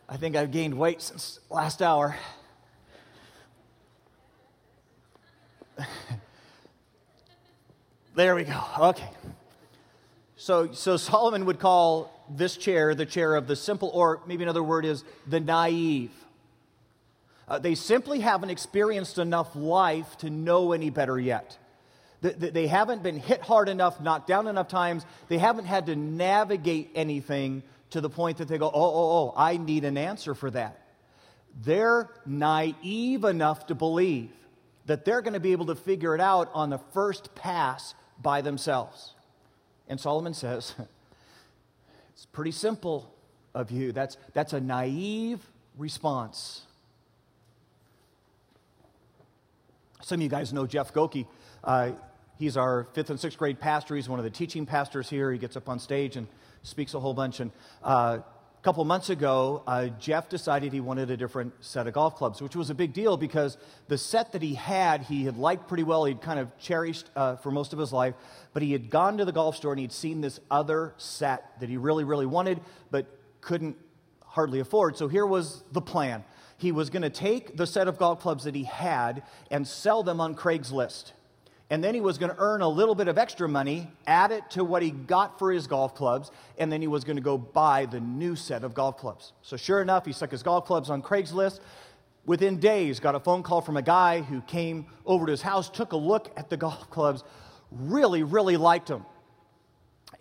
I 0.09 0.16
think 0.16 0.37
I've 0.37 0.52
gained 0.52 0.78
weight 0.78 1.02
since 1.02 1.40
last 1.50 1.83
hour. 1.83 2.16
There 8.17 8.35
we 8.35 8.45
go. 8.45 8.61
Okay. 8.79 9.09
So, 10.37 10.73
so 10.73 10.97
Solomon 10.97 11.45
would 11.45 11.59
call 11.59 12.13
this 12.31 12.57
chair 12.57 12.95
the 12.95 13.07
chair 13.07 13.35
of 13.35 13.47
the 13.47 13.55
simple, 13.55 13.91
or 13.93 14.21
maybe 14.27 14.43
another 14.43 14.63
word 14.63 14.85
is 14.85 15.05
the 15.27 15.39
naive. 15.39 16.11
Uh, 17.47 17.59
they 17.59 17.75
simply 17.75 18.21
haven't 18.21 18.51
experienced 18.51 19.19
enough 19.19 19.55
life 19.55 20.17
to 20.19 20.31
know 20.31 20.73
any 20.73 20.91
better 20.91 21.21
yet. 21.21 21.59
They 22.23 22.67
haven't 22.67 23.03
been 23.03 23.19
hit 23.19 23.43
hard 23.43 23.69
enough, 23.69 24.01
knocked 24.01 24.27
down 24.27 24.49
enough 24.49 24.69
times. 24.69 25.05
They 25.29 25.39
haven't 25.39 25.67
had 25.67 25.87
to 25.87 25.95
navigate 25.95 26.91
anything 26.95 27.63
to 27.91 28.01
the 28.01 28.11
point 28.11 28.39
that 28.39 28.49
they 28.49 28.59
go, 28.59 28.67
oh, 28.67 28.73
oh, 28.75 29.11
oh, 29.29 29.35
I 29.37 29.59
need 29.59 29.85
an 29.85 29.97
answer 29.97 30.35
for 30.35 30.51
that. 30.51 30.81
They're 31.63 32.11
naive 32.25 33.25
enough 33.25 33.67
to 33.67 33.75
believe 33.75 34.31
that 34.87 35.05
they're 35.05 35.21
going 35.21 35.35
to 35.35 35.41
be 35.41 35.53
able 35.53 35.67
to 35.67 35.75
figure 35.75 36.15
it 36.15 36.21
out 36.21 36.51
on 36.55 36.71
the 36.71 36.79
first 36.79 37.35
pass 37.35 37.95
by 38.21 38.41
themselves. 38.41 39.15
And 39.89 40.01
Solomon 40.01 40.35
says, 40.35 40.75
It's 42.17 42.25
pretty 42.25 42.51
simple 42.51 43.13
of 43.55 43.71
you. 43.71 43.93
That's, 43.93 44.17
that's 44.33 44.55
a 44.55 44.61
naive 44.61 45.39
response. 45.77 46.63
Some 50.03 50.21
of 50.21 50.23
you 50.23 50.31
guys 50.31 50.51
know 50.51 50.67
Jeff 50.67 50.95
Goki. 50.95 51.27
Uh, 51.63 51.91
he's 52.39 52.57
our 52.57 52.85
fifth 52.95 53.11
and 53.11 53.21
sixth 53.21 53.37
grade 53.37 53.61
pastor. 53.61 53.97
He's 53.97 54.09
one 54.09 54.19
of 54.19 54.25
the 54.25 54.31
teaching 54.31 54.65
pastors 54.65 55.11
here. 55.11 55.31
He 55.31 55.39
gets 55.39 55.59
up 55.59 55.69
on 55.69 55.79
stage 55.79 56.17
and 56.17 56.27
speaks 56.63 56.95
a 56.95 57.01
whole 57.01 57.13
bunch. 57.13 57.41
And 57.41 57.51
uh, 57.83 58.21
couple 58.67 58.85
months 58.85 59.11
ago, 59.11 59.63
uh, 59.69 59.87
Jeff 60.01 60.29
decided 60.29 60.73
he 60.73 60.81
wanted 60.81 61.09
a 61.09 61.17
different 61.17 61.53
set 61.65 61.87
of 61.87 61.95
golf 61.95 62.17
clubs, 62.17 62.43
which 62.43 62.57
was 62.57 62.69
a 62.69 62.75
big 62.75 62.93
deal 62.93 63.17
because 63.17 63.57
the 63.87 63.97
set 63.97 64.33
that 64.33 64.43
he 64.43 64.57
had, 64.57 65.03
he 65.03 65.25
had 65.25 65.37
liked 65.37 65.69
pretty 65.69 65.85
well. 65.85 66.05
He'd 66.05 66.21
kind 66.21 66.41
of 66.41 66.51
cherished 66.59 67.09
uh, 67.15 67.37
for 67.37 67.53
most 67.53 67.73
of 67.73 67.79
his 67.79 67.93
life. 67.93 68.17
But 68.53 68.65
he 68.65 68.73
had 68.73 68.91
gone 68.91 69.19
to 69.19 69.25
the 69.25 69.31
golf 69.31 69.55
store 69.55 69.71
and 69.71 69.79
he'd 69.79 69.93
seen 69.93 70.21
this 70.21 70.41
other 70.51 70.95
set 70.97 71.61
that 71.61 71.69
he 71.69 71.77
really, 71.77 72.03
really 72.03 72.27
wanted, 72.27 72.61
but 72.91 73.07
couldn't 73.41 73.77
hardly 74.25 74.59
afford. 74.59 74.97
So 74.97 75.07
here 75.07 75.27
was 75.27 75.63
the 75.71 75.81
plan 75.81 76.25
he 76.59 76.73
was 76.73 76.91
going 76.91 77.03
to 77.03 77.11
take 77.11 77.57
the 77.57 77.69
set 77.69 77.87
of 77.87 77.99
golf 77.99 78.19
clubs 78.19 78.45
that 78.45 78.57
he 78.57 78.65
had 78.65 79.23
and 79.49 79.65
sell 79.65 80.03
them 80.03 80.21
on 80.21 80.35
Craigslist. 80.35 81.13
And 81.69 81.83
then 81.83 81.95
he 81.95 82.01
was 82.01 82.17
going 82.17 82.31
to 82.31 82.39
earn 82.39 82.63
a 82.63 82.69
little 82.69 82.95
bit 82.95 83.09
of 83.09 83.19
extra 83.19 83.49
money, 83.49 83.91
add 84.07 84.31
it 84.31 84.49
to 84.51 84.63
what 84.63 84.83
he 84.83 84.91
got 84.91 85.39
for 85.39 85.51
his 85.51 85.67
golf 85.67 85.97
clubs, 85.97 86.31
and 86.59 86.71
then 86.71 86.81
he 86.81 86.87
was 86.87 87.03
going 87.03 87.17
to 87.17 87.23
go 87.23 87.37
buy 87.37 87.87
the 87.87 87.99
new 87.99 88.37
set 88.37 88.63
of 88.63 88.73
golf 88.73 88.99
clubs. 88.99 89.33
So, 89.43 89.57
sure 89.57 89.83
enough, 89.83 90.07
he 90.07 90.13
stuck 90.13 90.31
his 90.31 90.45
golf 90.45 90.65
clubs 90.65 90.91
on 90.91 91.03
Craigslist. 91.03 91.61
Within 92.25 92.59
days, 92.59 93.01
got 93.01 93.15
a 93.15 93.21
phone 93.21 93.43
call 93.43 93.61
from 93.61 93.77
a 93.77 93.83
guy 93.83 94.21
who 94.21 94.41
came 94.43 94.87
over 95.05 95.27
to 95.27 95.31
his 95.33 95.43
house, 95.43 95.69
took 95.69 95.93
a 95.93 95.97
look 95.97 96.33
at 96.37 96.51
the 96.51 96.57
golf 96.67 96.89
clubs, 96.91 97.25
really, 97.73 98.23
really 98.23 98.57
liked 98.57 98.87
them, 98.87 99.05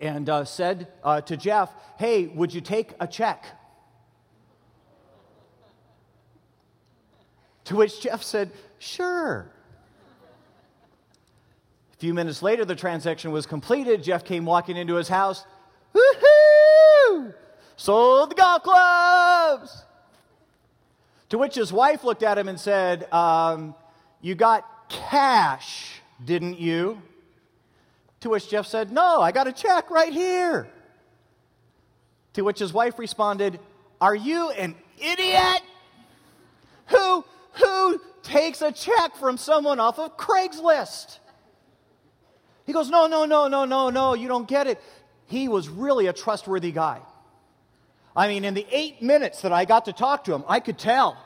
and 0.00 0.28
uh, 0.28 0.44
said 0.44 0.88
uh, 1.04 1.20
to 1.20 1.36
Jeff, 1.36 1.72
Hey, 1.96 2.26
would 2.26 2.52
you 2.52 2.60
take 2.60 2.92
a 2.98 3.06
check? 3.06 3.44
To 7.66 7.76
which 7.76 8.00
Jeff 8.00 8.24
said, 8.24 8.50
Sure. 8.78 9.52
A 11.96 11.98
few 11.98 12.12
minutes 12.12 12.42
later, 12.42 12.64
the 12.66 12.74
transaction 12.74 13.32
was 13.32 13.46
completed. 13.46 14.02
Jeff 14.02 14.22
came 14.22 14.44
walking 14.44 14.76
into 14.76 14.96
his 14.96 15.08
house. 15.08 15.44
Woohoo! 15.94 17.32
Sold 17.76 18.30
the 18.30 18.34
golf 18.34 18.62
clubs! 18.62 19.84
To 21.30 21.38
which 21.38 21.54
his 21.54 21.72
wife 21.72 22.04
looked 22.04 22.22
at 22.22 22.36
him 22.36 22.48
and 22.48 22.60
said, 22.60 23.10
um, 23.12 23.74
You 24.20 24.34
got 24.34 24.90
cash, 24.90 26.00
didn't 26.22 26.58
you? 26.58 27.00
To 28.20 28.30
which 28.30 28.48
Jeff 28.48 28.66
said, 28.66 28.92
No, 28.92 29.22
I 29.22 29.32
got 29.32 29.46
a 29.46 29.52
check 29.52 29.90
right 29.90 30.12
here. 30.12 30.68
To 32.34 32.42
which 32.42 32.58
his 32.58 32.74
wife 32.74 32.98
responded, 32.98 33.58
Are 34.02 34.14
you 34.14 34.50
an 34.50 34.74
idiot? 34.98 35.62
Who 36.88 37.24
who 37.52 38.00
takes 38.22 38.60
a 38.60 38.70
check 38.70 39.16
from 39.16 39.38
someone 39.38 39.80
off 39.80 39.98
of 39.98 40.18
Craigslist? 40.18 41.20
He 42.66 42.72
goes, 42.72 42.90
No, 42.90 43.06
no, 43.06 43.24
no, 43.24 43.48
no, 43.48 43.64
no, 43.64 43.90
no, 43.90 44.14
you 44.14 44.28
don't 44.28 44.46
get 44.46 44.66
it. 44.66 44.82
He 45.26 45.48
was 45.48 45.68
really 45.68 46.08
a 46.08 46.12
trustworthy 46.12 46.72
guy. 46.72 47.00
I 48.14 48.28
mean, 48.28 48.44
in 48.44 48.54
the 48.54 48.66
eight 48.70 49.00
minutes 49.02 49.42
that 49.42 49.52
I 49.52 49.64
got 49.64 49.84
to 49.86 49.92
talk 49.92 50.24
to 50.24 50.34
him, 50.34 50.44
I 50.48 50.60
could 50.60 50.78
tell. 50.78 51.16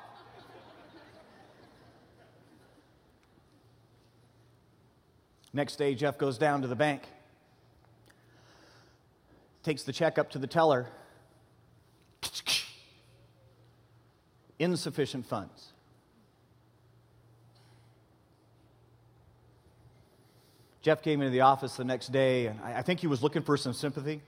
Next 5.53 5.77
day, 5.77 5.95
Jeff 5.95 6.17
goes 6.17 6.39
down 6.39 6.63
to 6.63 6.69
the 6.69 6.77
bank, 6.77 7.03
takes 9.63 9.83
the 9.83 9.93
check 9.93 10.19
up 10.19 10.31
to 10.31 10.39
the 10.39 10.47
teller. 10.47 10.87
Insufficient 14.59 15.27
funds. 15.27 15.73
Jeff 20.83 21.03
came 21.03 21.21
into 21.21 21.31
the 21.31 21.43
office 21.43 21.77
the 21.77 21.85
next 21.85 22.11
day, 22.11 22.47
and 22.47 22.59
I 22.61 22.83
think 22.83 23.01
he 23.01 23.07
was 23.07 23.23
looking 23.23 23.43
for 23.43 23.57
some 23.57 23.75
sympathy. 23.75 24.23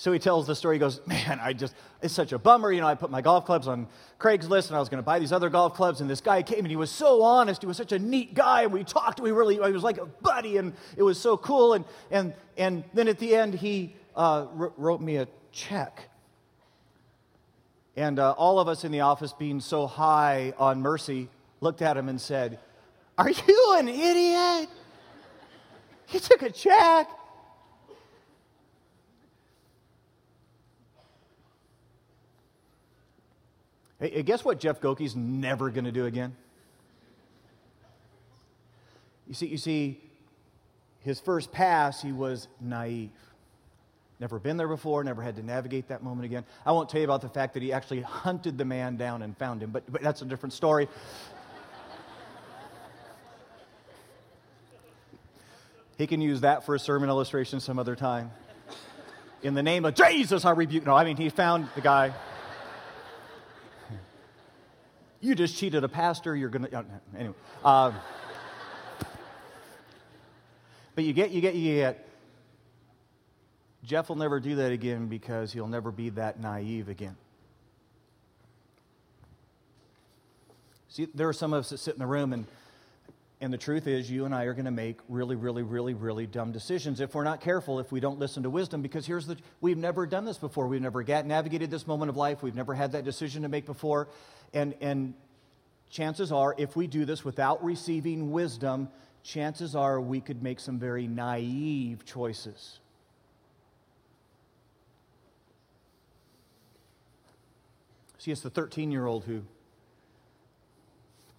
So 0.00 0.12
he 0.12 0.18
tells 0.18 0.46
the 0.46 0.54
story. 0.54 0.76
He 0.76 0.80
goes, 0.80 0.98
Man, 1.06 1.38
I 1.42 1.52
just, 1.52 1.74
it's 2.00 2.14
such 2.14 2.32
a 2.32 2.38
bummer. 2.38 2.72
You 2.72 2.80
know, 2.80 2.86
I 2.86 2.94
put 2.94 3.10
my 3.10 3.20
golf 3.20 3.44
clubs 3.44 3.68
on 3.68 3.86
Craigslist 4.18 4.68
and 4.68 4.76
I 4.76 4.80
was 4.80 4.88
going 4.88 5.02
to 5.02 5.04
buy 5.04 5.18
these 5.18 5.30
other 5.30 5.50
golf 5.50 5.74
clubs. 5.74 6.00
And 6.00 6.08
this 6.08 6.22
guy 6.22 6.42
came 6.42 6.60
and 6.60 6.68
he 6.68 6.76
was 6.76 6.90
so 6.90 7.22
honest. 7.22 7.60
He 7.60 7.66
was 7.66 7.76
such 7.76 7.92
a 7.92 7.98
neat 7.98 8.32
guy. 8.32 8.62
And 8.62 8.72
we 8.72 8.82
talked. 8.82 9.20
We 9.20 9.30
really, 9.30 9.56
he 9.56 9.72
was 9.72 9.82
like 9.82 9.98
a 9.98 10.06
buddy 10.06 10.56
and 10.56 10.72
it 10.96 11.02
was 11.02 11.20
so 11.20 11.36
cool. 11.36 11.74
And, 11.74 11.84
and, 12.10 12.32
and 12.56 12.82
then 12.94 13.08
at 13.08 13.18
the 13.18 13.36
end, 13.36 13.52
he 13.52 13.94
uh, 14.16 14.46
wrote 14.54 15.02
me 15.02 15.16
a 15.16 15.28
check. 15.52 16.08
And 17.94 18.18
uh, 18.18 18.30
all 18.38 18.58
of 18.58 18.68
us 18.68 18.84
in 18.84 18.92
the 18.92 19.00
office, 19.00 19.34
being 19.34 19.60
so 19.60 19.86
high 19.86 20.54
on 20.56 20.80
mercy, 20.80 21.28
looked 21.60 21.82
at 21.82 21.96
him 21.96 22.08
and 22.08 22.20
said, 22.20 22.58
Are 23.18 23.30
you 23.30 23.74
an 23.78 23.88
idiot? 23.88 24.68
He 26.06 26.18
took 26.18 26.42
a 26.42 26.50
check. 26.50 27.08
Hey, 34.00 34.22
guess 34.22 34.44
what 34.44 34.58
Jeff 34.58 34.80
Goki's 34.80 35.14
never 35.14 35.68
going 35.70 35.84
to 35.84 35.92
do 35.92 36.06
again? 36.06 36.34
You 39.28 39.34
see, 39.34 39.46
you 39.46 39.58
see, 39.58 40.00
his 41.00 41.20
first 41.20 41.52
pass, 41.52 42.02
he 42.02 42.10
was 42.10 42.48
naive. 42.60 43.10
Never 44.18 44.38
been 44.38 44.56
there 44.56 44.68
before, 44.68 45.04
never 45.04 45.22
had 45.22 45.36
to 45.36 45.42
navigate 45.42 45.88
that 45.88 46.02
moment 46.02 46.24
again. 46.24 46.44
I 46.66 46.72
won't 46.72 46.88
tell 46.88 47.00
you 47.00 47.06
about 47.06 47.22
the 47.22 47.28
fact 47.28 47.54
that 47.54 47.62
he 47.62 47.72
actually 47.72 48.00
hunted 48.02 48.58
the 48.58 48.64
man 48.64 48.96
down 48.96 49.22
and 49.22 49.36
found 49.36 49.62
him, 49.62 49.70
but, 49.70 49.90
but 49.90 50.02
that's 50.02 50.20
a 50.22 50.26
different 50.26 50.52
story. 50.52 50.88
He 56.00 56.06
can 56.06 56.22
use 56.22 56.40
that 56.40 56.64
for 56.64 56.74
a 56.74 56.78
sermon 56.78 57.10
illustration 57.10 57.60
some 57.60 57.78
other 57.78 57.94
time. 57.94 58.30
In 59.42 59.52
the 59.52 59.62
name 59.62 59.84
of 59.84 59.94
Jesus, 59.94 60.46
I 60.46 60.52
rebuke. 60.52 60.86
No, 60.86 60.94
I 60.94 61.04
mean, 61.04 61.18
he 61.18 61.28
found 61.28 61.68
the 61.74 61.82
guy. 61.82 62.14
You 65.20 65.34
just 65.34 65.58
cheated 65.58 65.84
a 65.84 65.90
pastor, 65.90 66.34
you're 66.34 66.48
going 66.48 66.64
to. 66.64 66.84
Anyway. 67.14 67.34
Um, 67.62 67.94
but 70.94 71.04
you 71.04 71.12
get, 71.12 71.32
you 71.32 71.42
get, 71.42 71.54
you 71.54 71.74
get. 71.74 72.08
Jeff 73.84 74.08
will 74.08 74.16
never 74.16 74.40
do 74.40 74.54
that 74.54 74.72
again 74.72 75.06
because 75.06 75.52
he'll 75.52 75.68
never 75.68 75.92
be 75.92 76.08
that 76.08 76.40
naive 76.40 76.88
again. 76.88 77.18
See, 80.88 81.08
there 81.14 81.28
are 81.28 81.34
some 81.34 81.52
of 81.52 81.60
us 81.60 81.68
that 81.68 81.78
sit 81.78 81.92
in 81.92 82.00
the 82.00 82.06
room 82.06 82.32
and 82.32 82.46
and 83.42 83.50
the 83.50 83.58
truth 83.58 83.86
is, 83.86 84.10
you 84.10 84.26
and 84.26 84.34
I 84.34 84.44
are 84.44 84.52
going 84.52 84.66
to 84.66 84.70
make 84.70 84.98
really, 85.08 85.34
really, 85.34 85.62
really, 85.62 85.94
really 85.94 86.26
dumb 86.26 86.52
decisions 86.52 87.00
if 87.00 87.14
we're 87.14 87.24
not 87.24 87.40
careful, 87.40 87.80
if 87.80 87.90
we 87.90 87.98
don't 87.98 88.18
listen 88.18 88.42
to 88.42 88.50
wisdom. 88.50 88.82
Because 88.82 89.06
here's 89.06 89.26
the 89.26 89.38
we've 89.62 89.78
never 89.78 90.06
done 90.06 90.26
this 90.26 90.36
before. 90.36 90.66
We've 90.66 90.82
never 90.82 91.02
navigated 91.02 91.70
this 91.70 91.86
moment 91.86 92.10
of 92.10 92.18
life. 92.18 92.42
We've 92.42 92.54
never 92.54 92.74
had 92.74 92.92
that 92.92 93.04
decision 93.04 93.42
to 93.42 93.48
make 93.48 93.64
before. 93.64 94.08
And, 94.52 94.74
and 94.82 95.14
chances 95.88 96.30
are, 96.32 96.54
if 96.58 96.76
we 96.76 96.86
do 96.86 97.06
this 97.06 97.24
without 97.24 97.64
receiving 97.64 98.30
wisdom, 98.30 98.90
chances 99.22 99.74
are 99.74 99.98
we 100.02 100.20
could 100.20 100.42
make 100.42 100.60
some 100.60 100.78
very 100.78 101.06
naive 101.06 102.04
choices. 102.04 102.78
See, 108.18 108.30
it's 108.30 108.42
the 108.42 108.50
13 108.50 108.92
year 108.92 109.06
old 109.06 109.24
who 109.24 109.40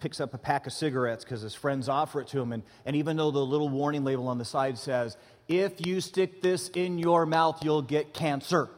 picks 0.02 0.20
up 0.20 0.34
a 0.34 0.38
pack 0.38 0.66
of 0.66 0.72
cigarettes 0.72 1.22
because 1.22 1.42
his 1.42 1.54
friends 1.54 1.88
offer 1.88 2.20
it 2.20 2.26
to 2.26 2.40
him. 2.40 2.52
And, 2.52 2.64
and 2.84 2.96
even 2.96 3.16
though 3.16 3.30
the 3.30 3.38
little 3.38 3.68
warning 3.68 4.02
label 4.02 4.26
on 4.26 4.36
the 4.36 4.44
side 4.44 4.76
says, 4.76 5.16
if 5.46 5.86
you 5.86 6.00
stick 6.00 6.42
this 6.42 6.68
in 6.70 6.98
your 6.98 7.24
mouth, 7.24 7.62
you'll 7.62 7.82
get 7.82 8.12
cancer. 8.12 8.68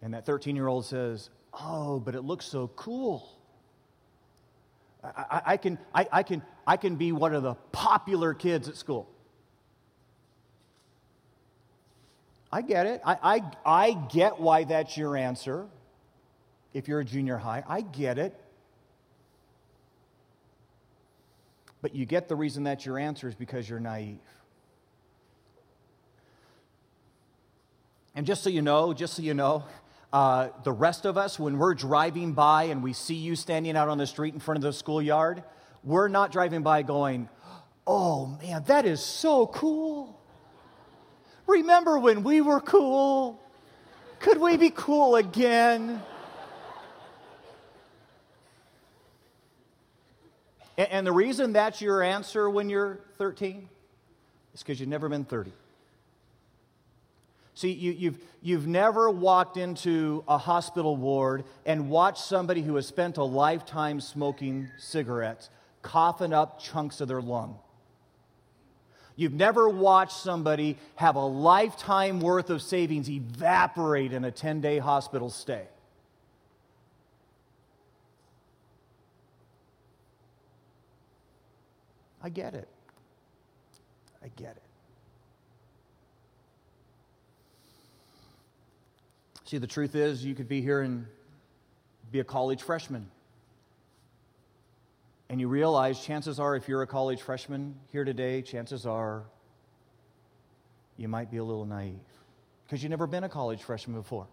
And 0.00 0.14
that 0.14 0.24
13 0.24 0.56
year 0.56 0.66
old 0.66 0.86
says, 0.86 1.28
Oh, 1.52 2.00
but 2.00 2.14
it 2.14 2.22
looks 2.22 2.46
so 2.46 2.68
cool. 2.68 3.28
I, 5.04 5.08
I, 5.08 5.42
I 5.44 5.56
can, 5.58 5.78
I, 5.94 6.06
I, 6.10 6.22
can, 6.22 6.42
I 6.66 6.76
can 6.78 6.96
be 6.96 7.12
one 7.12 7.34
of 7.34 7.42
the 7.42 7.54
popular 7.72 8.32
kids 8.32 8.66
at 8.66 8.76
school. 8.76 9.10
I 12.50 12.62
get 12.62 12.86
it. 12.86 13.02
I, 13.04 13.18
I, 13.22 13.42
I 13.66 13.92
get 13.92 14.40
why 14.40 14.64
that's 14.64 14.96
your 14.96 15.18
answer 15.18 15.66
if 16.72 16.88
you're 16.88 17.00
a 17.00 17.04
junior 17.04 17.36
high. 17.36 17.62
I 17.68 17.82
get 17.82 18.16
it. 18.18 18.34
But 21.82 21.94
you 21.94 22.04
get 22.04 22.28
the 22.28 22.36
reason 22.36 22.64
that's 22.64 22.84
your 22.84 22.98
answer 22.98 23.28
is 23.28 23.34
because 23.34 23.68
you're 23.68 23.80
naive. 23.80 24.18
And 28.14 28.26
just 28.26 28.42
so 28.42 28.50
you 28.50 28.60
know, 28.60 28.92
just 28.92 29.14
so 29.14 29.22
you 29.22 29.34
know, 29.34 29.64
uh, 30.12 30.48
the 30.64 30.72
rest 30.72 31.06
of 31.06 31.16
us, 31.16 31.38
when 31.38 31.58
we're 31.58 31.74
driving 31.74 32.32
by 32.32 32.64
and 32.64 32.82
we 32.82 32.92
see 32.92 33.14
you 33.14 33.36
standing 33.36 33.76
out 33.76 33.88
on 33.88 33.98
the 33.98 34.06
street 34.06 34.34
in 34.34 34.40
front 34.40 34.56
of 34.56 34.62
the 34.62 34.72
schoolyard, 34.72 35.42
we're 35.84 36.08
not 36.08 36.32
driving 36.32 36.62
by 36.62 36.82
going, 36.82 37.28
oh 37.86 38.26
man, 38.42 38.64
that 38.66 38.84
is 38.84 39.00
so 39.00 39.46
cool. 39.46 40.20
Remember 41.46 41.98
when 41.98 42.22
we 42.22 42.40
were 42.40 42.60
cool? 42.60 43.40
Could 44.18 44.38
we 44.38 44.56
be 44.56 44.70
cool 44.70 45.16
again? 45.16 46.02
And 50.76 51.06
the 51.06 51.12
reason 51.12 51.52
that's 51.52 51.80
your 51.80 52.02
answer 52.02 52.48
when 52.48 52.70
you're 52.70 53.00
13 53.18 53.68
is 54.54 54.62
because 54.62 54.80
you've 54.80 54.88
never 54.88 55.08
been 55.08 55.24
30. 55.24 55.52
See, 57.54 57.72
you, 57.72 57.92
you've, 57.92 58.18
you've 58.40 58.66
never 58.66 59.10
walked 59.10 59.56
into 59.56 60.24
a 60.26 60.38
hospital 60.38 60.96
ward 60.96 61.44
and 61.66 61.90
watched 61.90 62.24
somebody 62.24 62.62
who 62.62 62.76
has 62.76 62.86
spent 62.86 63.18
a 63.18 63.24
lifetime 63.24 64.00
smoking 64.00 64.68
cigarettes 64.78 65.50
coughing 65.82 66.32
up 66.32 66.60
chunks 66.60 67.00
of 67.00 67.08
their 67.08 67.20
lung. 67.20 67.58
You've 69.16 69.34
never 69.34 69.68
watched 69.68 70.16
somebody 70.16 70.78
have 70.94 71.16
a 71.16 71.26
lifetime 71.26 72.20
worth 72.20 72.48
of 72.48 72.62
savings 72.62 73.10
evaporate 73.10 74.14
in 74.14 74.24
a 74.24 74.30
10 74.30 74.62
day 74.62 74.78
hospital 74.78 75.28
stay. 75.28 75.66
I 82.22 82.28
get 82.28 82.54
it. 82.54 82.68
I 84.22 84.28
get 84.36 84.56
it. 84.56 84.62
See, 89.44 89.58
the 89.58 89.66
truth 89.66 89.96
is, 89.96 90.24
you 90.24 90.34
could 90.34 90.48
be 90.48 90.60
here 90.60 90.80
and 90.80 91.06
be 92.12 92.20
a 92.20 92.24
college 92.24 92.62
freshman. 92.62 93.10
And 95.28 95.40
you 95.40 95.48
realize, 95.48 96.00
chances 96.00 96.38
are, 96.38 96.54
if 96.56 96.68
you're 96.68 96.82
a 96.82 96.86
college 96.86 97.22
freshman 97.22 97.74
here 97.90 98.04
today, 98.04 98.42
chances 98.42 98.86
are 98.86 99.24
you 100.96 101.08
might 101.08 101.30
be 101.30 101.38
a 101.38 101.44
little 101.44 101.64
naive 101.64 101.94
because 102.66 102.82
you've 102.82 102.90
never 102.90 103.06
been 103.06 103.24
a 103.24 103.28
college 103.28 103.62
freshman 103.62 103.96
before. 103.96 104.26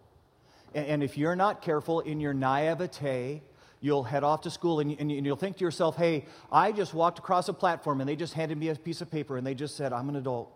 And, 0.74 1.02
if 1.02 1.16
you're 1.16 1.34
not 1.34 1.62
careful 1.62 2.00
in 2.00 2.20
your 2.20 2.34
naivete, 2.34 3.42
you'll 3.80 4.02
head 4.02 4.24
off 4.24 4.42
to 4.42 4.50
school 4.50 4.80
and, 4.80 4.98
and, 4.98 5.10
you'll 5.10 5.36
think 5.36 5.56
to 5.58 5.64
yourself, 5.64 5.96
hey, 5.96 6.24
I 6.50 6.72
just 6.72 6.94
walked 6.94 7.18
across 7.18 7.48
a 7.48 7.52
platform 7.52 8.00
and 8.00 8.08
they 8.08 8.16
just 8.16 8.34
handed 8.34 8.58
me 8.58 8.68
a 8.68 8.74
piece 8.74 9.00
of 9.00 9.10
paper 9.10 9.36
and 9.36 9.46
they 9.46 9.54
just 9.54 9.76
said, 9.76 9.92
I'm 9.92 10.08
an 10.08 10.16
adult, 10.16 10.52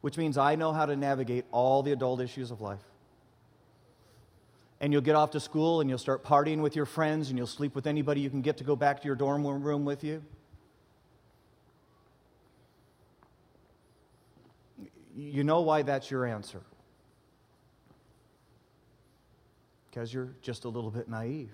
which 0.00 0.18
means 0.18 0.36
I 0.36 0.56
know 0.56 0.72
how 0.72 0.86
to 0.86 0.96
navigate 0.96 1.44
all 1.52 1.82
the 1.82 1.92
adult 1.92 2.20
issues 2.20 2.50
of 2.50 2.60
life. 2.60 2.82
And 4.80 4.92
you'll 4.92 5.02
get 5.02 5.14
off 5.14 5.30
to 5.32 5.40
school 5.40 5.80
and 5.80 5.88
you'll 5.88 5.98
start 5.98 6.24
partying 6.24 6.60
with 6.60 6.74
your 6.74 6.86
friends 6.86 7.28
and 7.28 7.38
you'll 7.38 7.46
sleep 7.46 7.76
with 7.76 7.86
anybody 7.86 8.20
you 8.20 8.30
can 8.30 8.42
get 8.42 8.56
to 8.56 8.64
go 8.64 8.74
back 8.74 9.00
to 9.02 9.06
your 9.06 9.14
dorm 9.14 9.46
room 9.46 9.84
with 9.84 10.02
you. 10.02 10.22
You 15.16 15.44
know 15.44 15.60
why 15.60 15.82
that's 15.82 16.10
your 16.10 16.26
answer. 16.26 16.62
Because 19.88 20.12
you're 20.12 20.32
just 20.40 20.64
a 20.64 20.68
little 20.68 20.90
bit 20.90 21.08
naive. 21.08 21.50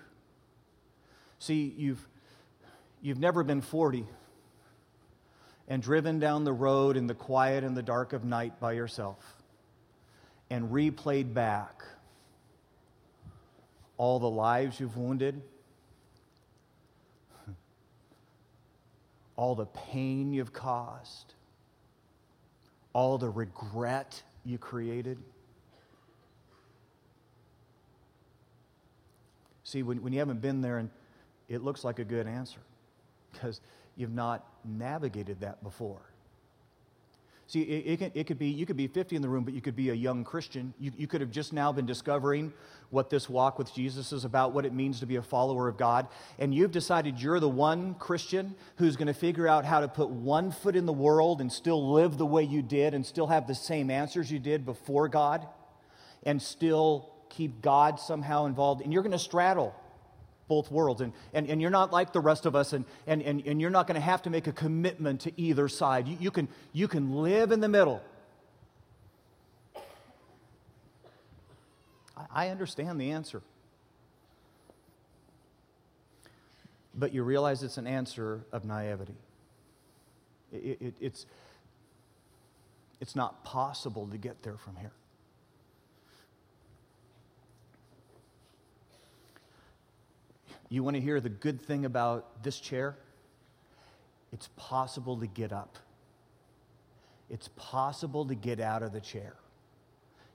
See, 1.38 1.74
you've, 1.76 2.06
you've 3.00 3.18
never 3.18 3.44
been 3.44 3.60
40 3.60 4.06
and 5.68 5.82
driven 5.82 6.18
down 6.18 6.44
the 6.44 6.52
road 6.52 6.96
in 6.96 7.06
the 7.06 7.14
quiet 7.14 7.62
and 7.62 7.76
the 7.76 7.82
dark 7.82 8.12
of 8.12 8.24
night 8.24 8.58
by 8.58 8.72
yourself 8.72 9.36
and 10.50 10.70
replayed 10.70 11.34
back 11.34 11.82
all 13.98 14.18
the 14.18 14.30
lives 14.30 14.80
you've 14.80 14.96
wounded, 14.96 15.42
all 19.36 19.54
the 19.54 19.66
pain 19.66 20.32
you've 20.32 20.52
caused, 20.52 21.34
all 22.92 23.18
the 23.18 23.28
regret 23.28 24.22
you 24.44 24.56
created. 24.56 25.18
See, 29.64 29.82
when, 29.82 30.02
when 30.02 30.12
you 30.12 30.18
haven't 30.18 30.40
been 30.40 30.62
there 30.62 30.78
and 30.78 30.88
it 31.48 31.62
looks 31.62 31.84
like 31.84 31.98
a 31.98 32.04
good 32.04 32.26
answer 32.26 32.60
because 33.32 33.60
you've 33.96 34.12
not 34.12 34.46
navigated 34.64 35.40
that 35.40 35.62
before. 35.62 36.02
See, 37.48 37.62
it, 37.62 37.92
it, 37.92 37.98
can, 37.98 38.12
it, 38.14 38.26
could 38.26 38.38
be, 38.38 38.48
you 38.48 38.66
could 38.66 38.76
be 38.76 38.88
50 38.88 39.16
in 39.16 39.22
the 39.22 39.28
room, 39.28 39.42
but 39.42 39.54
you 39.54 39.62
could 39.62 39.74
be 39.74 39.88
a 39.88 39.94
young 39.94 40.22
Christian. 40.22 40.74
You, 40.78 40.92
you 40.98 41.06
could 41.06 41.22
have 41.22 41.30
just 41.30 41.54
now 41.54 41.72
been 41.72 41.86
discovering 41.86 42.52
what 42.90 43.08
this 43.08 43.26
walk 43.26 43.58
with 43.58 43.74
Jesus 43.74 44.12
is 44.12 44.26
about, 44.26 44.52
what 44.52 44.66
it 44.66 44.74
means 44.74 45.00
to 45.00 45.06
be 45.06 45.16
a 45.16 45.22
follower 45.22 45.66
of 45.66 45.78
God. 45.78 46.08
And 46.38 46.54
you've 46.54 46.72
decided 46.72 47.18
you're 47.22 47.40
the 47.40 47.48
one 47.48 47.94
Christian 47.94 48.54
who's 48.76 48.96
going 48.96 49.06
to 49.06 49.14
figure 49.14 49.48
out 49.48 49.64
how 49.64 49.80
to 49.80 49.88
put 49.88 50.10
one 50.10 50.50
foot 50.50 50.76
in 50.76 50.84
the 50.84 50.92
world 50.92 51.40
and 51.40 51.50
still 51.50 51.94
live 51.94 52.18
the 52.18 52.26
way 52.26 52.42
you 52.42 52.60
did 52.60 52.92
and 52.92 53.04
still 53.04 53.28
have 53.28 53.46
the 53.46 53.54
same 53.54 53.90
answers 53.90 54.30
you 54.30 54.38
did 54.38 54.66
before 54.66 55.08
God 55.08 55.46
and 56.24 56.42
still 56.42 57.10
keep 57.30 57.62
God 57.62 57.98
somehow 57.98 58.44
involved. 58.44 58.82
And 58.82 58.92
you're 58.92 59.02
going 59.02 59.12
to 59.12 59.18
straddle 59.18 59.74
both 60.48 60.70
worlds. 60.70 61.00
And, 61.00 61.12
and, 61.32 61.48
and 61.48 61.60
you're 61.60 61.70
not 61.70 61.92
like 61.92 62.12
the 62.12 62.20
rest 62.20 62.46
of 62.46 62.56
us, 62.56 62.72
and, 62.72 62.84
and, 63.06 63.22
and, 63.22 63.46
and 63.46 63.60
you're 63.60 63.70
not 63.70 63.86
going 63.86 63.94
to 63.94 64.00
have 64.00 64.22
to 64.22 64.30
make 64.30 64.46
a 64.46 64.52
commitment 64.52 65.20
to 65.22 65.40
either 65.40 65.68
side. 65.68 66.08
You, 66.08 66.16
you, 66.18 66.30
can, 66.30 66.48
you 66.72 66.88
can 66.88 67.22
live 67.22 67.52
in 67.52 67.60
the 67.60 67.68
middle. 67.68 68.02
I, 72.16 72.46
I 72.46 72.48
understand 72.48 73.00
the 73.00 73.10
answer. 73.10 73.42
But 76.94 77.14
you 77.14 77.22
realize 77.22 77.62
it's 77.62 77.78
an 77.78 77.86
answer 77.86 78.44
of 78.50 78.64
naivety. 78.64 79.14
It, 80.52 80.78
it, 80.80 80.94
it's, 81.00 81.26
it's 83.00 83.14
not 83.14 83.44
possible 83.44 84.08
to 84.08 84.16
get 84.16 84.42
there 84.42 84.56
from 84.56 84.76
here. 84.76 84.92
You 90.68 90.82
want 90.82 90.96
to 90.96 91.00
hear 91.00 91.20
the 91.20 91.28
good 91.28 91.60
thing 91.60 91.84
about 91.84 92.42
this 92.42 92.60
chair? 92.60 92.96
It's 94.32 94.48
possible 94.56 95.16
to 95.18 95.26
get 95.26 95.52
up. 95.52 95.78
It's 97.30 97.48
possible 97.56 98.26
to 98.26 98.34
get 98.34 98.60
out 98.60 98.82
of 98.82 98.92
the 98.92 99.00
chair. 99.00 99.34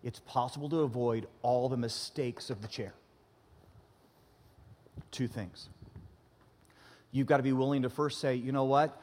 It's 0.04 0.20
possible 0.20 0.70
to 0.70 0.80
avoid 0.80 1.28
all 1.42 1.70
the 1.70 1.78
mistakes 1.78 2.50
of 2.50 2.62
the 2.62 2.68
chair. 2.68 2.94
Two 5.12 5.28
things. 5.28 5.70
You've 7.12 7.28
got 7.28 7.38
to 7.38 7.44
be 7.44 7.54
willing 7.54 7.84
to 7.84 7.90
first 7.90 8.20
say, 8.20 8.36
you 8.36 8.52
know 8.52 8.64
what? 8.64 9.00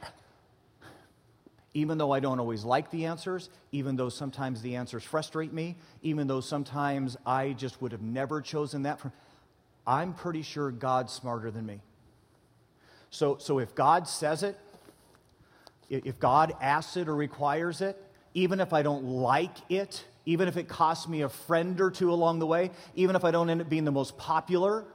Even 1.73 1.97
though 1.97 2.11
I 2.11 2.19
don't 2.19 2.39
always 2.39 2.65
like 2.65 2.91
the 2.91 3.05
answers, 3.05 3.49
even 3.71 3.95
though 3.95 4.09
sometimes 4.09 4.61
the 4.61 4.75
answers 4.75 5.03
frustrate 5.03 5.53
me, 5.53 5.77
even 6.01 6.27
though 6.27 6.41
sometimes 6.41 7.15
I 7.25 7.53
just 7.53 7.81
would 7.81 7.93
have 7.93 8.01
never 8.01 8.41
chosen 8.41 8.83
that. 8.83 8.99
From, 8.99 9.13
I'm 9.85 10.13
pretty 10.13 10.41
sure 10.41 10.71
God's 10.71 11.11
smarter 11.11 11.51
than 11.51 11.65
me. 11.65 11.81
So, 13.09 13.37
so 13.37 13.59
if 13.59 13.75
God 13.75 14.07
says 14.07 14.43
it, 14.43 14.57
if 15.89 16.19
God 16.19 16.53
asks 16.61 16.95
it 16.95 17.09
or 17.09 17.15
requires 17.15 17.81
it, 17.81 18.01
even 18.33 18.59
if 18.61 18.71
I 18.71 18.81
don't 18.81 19.03
like 19.03 19.57
it, 19.69 20.05
even 20.25 20.47
if 20.47 20.55
it 20.55 20.69
costs 20.69 21.07
me 21.07 21.21
a 21.21 21.29
friend 21.29 21.81
or 21.81 21.91
two 21.91 22.11
along 22.11 22.39
the 22.39 22.47
way, 22.47 22.71
even 22.95 23.15
if 23.15 23.25
I 23.25 23.31
don't 23.31 23.49
end 23.49 23.61
up 23.61 23.69
being 23.69 23.83
the 23.83 23.91
most 23.91 24.17
popular, 24.17 24.85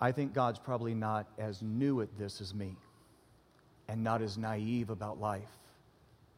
I 0.00 0.10
think 0.12 0.32
God's 0.32 0.58
probably 0.58 0.94
not 0.94 1.26
as 1.38 1.62
new 1.62 2.00
at 2.00 2.08
this 2.18 2.40
as 2.40 2.54
me 2.54 2.76
and 3.88 4.02
not 4.02 4.22
as 4.22 4.36
naive 4.38 4.90
about 4.90 5.20
life 5.20 5.42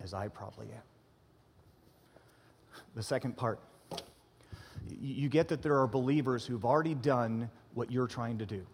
as 0.03 0.13
I 0.13 0.29
probably 0.29 0.67
am. 0.67 0.83
The 2.95 3.03
second 3.03 3.37
part 3.37 3.61
you 5.01 5.29
get 5.29 5.49
that 5.49 5.63
there 5.63 5.79
are 5.81 5.87
believers 5.87 6.45
who've 6.45 6.65
already 6.65 6.95
done 6.95 7.51
what 7.75 7.91
you're 7.91 8.07
trying 8.07 8.39
to 8.39 8.47
do. 8.47 8.67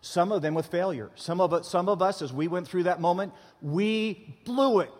Some 0.00 0.32
of 0.32 0.42
them 0.42 0.54
with 0.54 0.66
failure. 0.66 1.10
Some 1.16 1.40
of, 1.40 1.52
us, 1.52 1.68
some 1.68 1.88
of 1.88 2.02
us, 2.02 2.22
as 2.22 2.32
we 2.32 2.48
went 2.48 2.68
through 2.68 2.84
that 2.84 3.00
moment, 3.00 3.32
we 3.60 4.36
blew 4.44 4.80
it. 4.80 4.90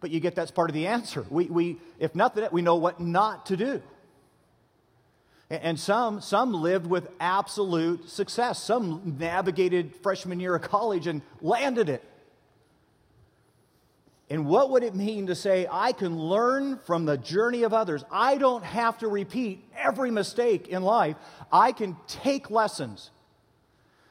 But 0.00 0.10
you 0.10 0.20
get 0.20 0.36
that's 0.36 0.52
part 0.52 0.70
of 0.70 0.74
the 0.74 0.86
answer. 0.86 1.26
We, 1.28 1.46
we, 1.46 1.78
if 1.98 2.14
nothing, 2.14 2.46
we 2.52 2.62
know 2.62 2.76
what 2.76 3.00
not 3.00 3.46
to 3.46 3.56
do. 3.56 3.82
And 5.50 5.80
some, 5.80 6.20
some 6.20 6.52
lived 6.52 6.86
with 6.86 7.08
absolute 7.18 8.08
success. 8.08 8.62
Some 8.62 9.16
navigated 9.18 9.96
freshman 10.02 10.40
year 10.40 10.54
of 10.54 10.62
college 10.62 11.06
and 11.06 11.22
landed 11.40 11.88
it. 11.88 12.04
And 14.30 14.46
what 14.46 14.70
would 14.70 14.82
it 14.82 14.94
mean 14.94 15.28
to 15.28 15.34
say, 15.34 15.66
I 15.70 15.92
can 15.92 16.18
learn 16.18 16.78
from 16.84 17.06
the 17.06 17.16
journey 17.16 17.62
of 17.62 17.72
others? 17.72 18.04
I 18.10 18.36
don't 18.36 18.62
have 18.62 18.98
to 18.98 19.08
repeat 19.08 19.64
every 19.76 20.10
mistake 20.10 20.68
in 20.68 20.82
life. 20.82 21.16
I 21.50 21.72
can 21.72 21.96
take 22.06 22.50
lessons. 22.50 23.10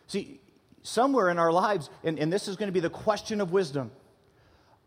See, 0.08 0.40
somewhere 0.82 1.30
in 1.30 1.38
our 1.38 1.52
lives, 1.52 1.92
and, 2.04 2.18
and 2.18 2.34
this 2.34 2.48
is 2.48 2.56
going 2.56 2.68
to 2.68 2.74
be 2.74 2.80
the 2.80 2.90
question 2.90 3.42
of 3.42 3.52
wisdom 3.52 3.92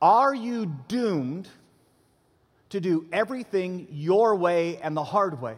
are 0.02 0.34
you 0.34 0.66
doomed 0.88 1.46
to 2.70 2.80
do 2.80 3.06
everything 3.12 3.86
your 3.90 4.34
way 4.34 4.78
and 4.78 4.96
the 4.96 5.04
hard 5.04 5.42
way? 5.42 5.56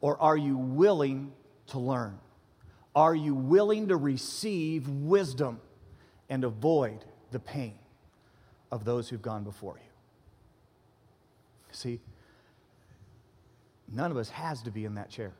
Or 0.00 0.20
are 0.20 0.36
you 0.36 0.56
willing 0.56 1.32
to 1.68 1.78
learn? 1.78 2.18
Are 2.94 3.14
you 3.14 3.34
willing 3.34 3.88
to 3.88 3.96
receive 3.96 4.88
wisdom 4.88 5.60
and 6.28 6.42
avoid 6.42 7.04
the 7.30 7.38
pain 7.38 7.78
of 8.70 8.84
those 8.84 9.08
who've 9.08 9.22
gone 9.22 9.44
before 9.44 9.76
you? 9.76 9.90
See, 11.72 12.00
none 13.92 14.10
of 14.10 14.16
us 14.16 14.28
has 14.30 14.62
to 14.62 14.70
be 14.70 14.84
in 14.84 14.94
that 14.94 15.10
chair. 15.10 15.32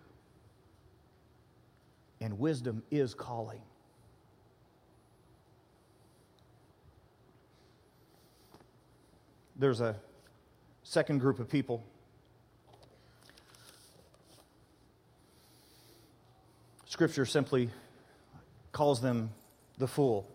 And 2.21 2.39
wisdom 2.39 2.83
is 2.91 3.15
calling. 3.15 3.61
There's 9.57 9.81
a 9.81 9.97
second 10.85 11.19
group 11.19 11.41
of 11.41 11.49
people. 11.49 11.85
Scripture 16.87 17.27
simply 17.27 17.71
calls 18.73 19.01
them 19.01 19.31
the 19.79 19.87
fool. 19.87 20.29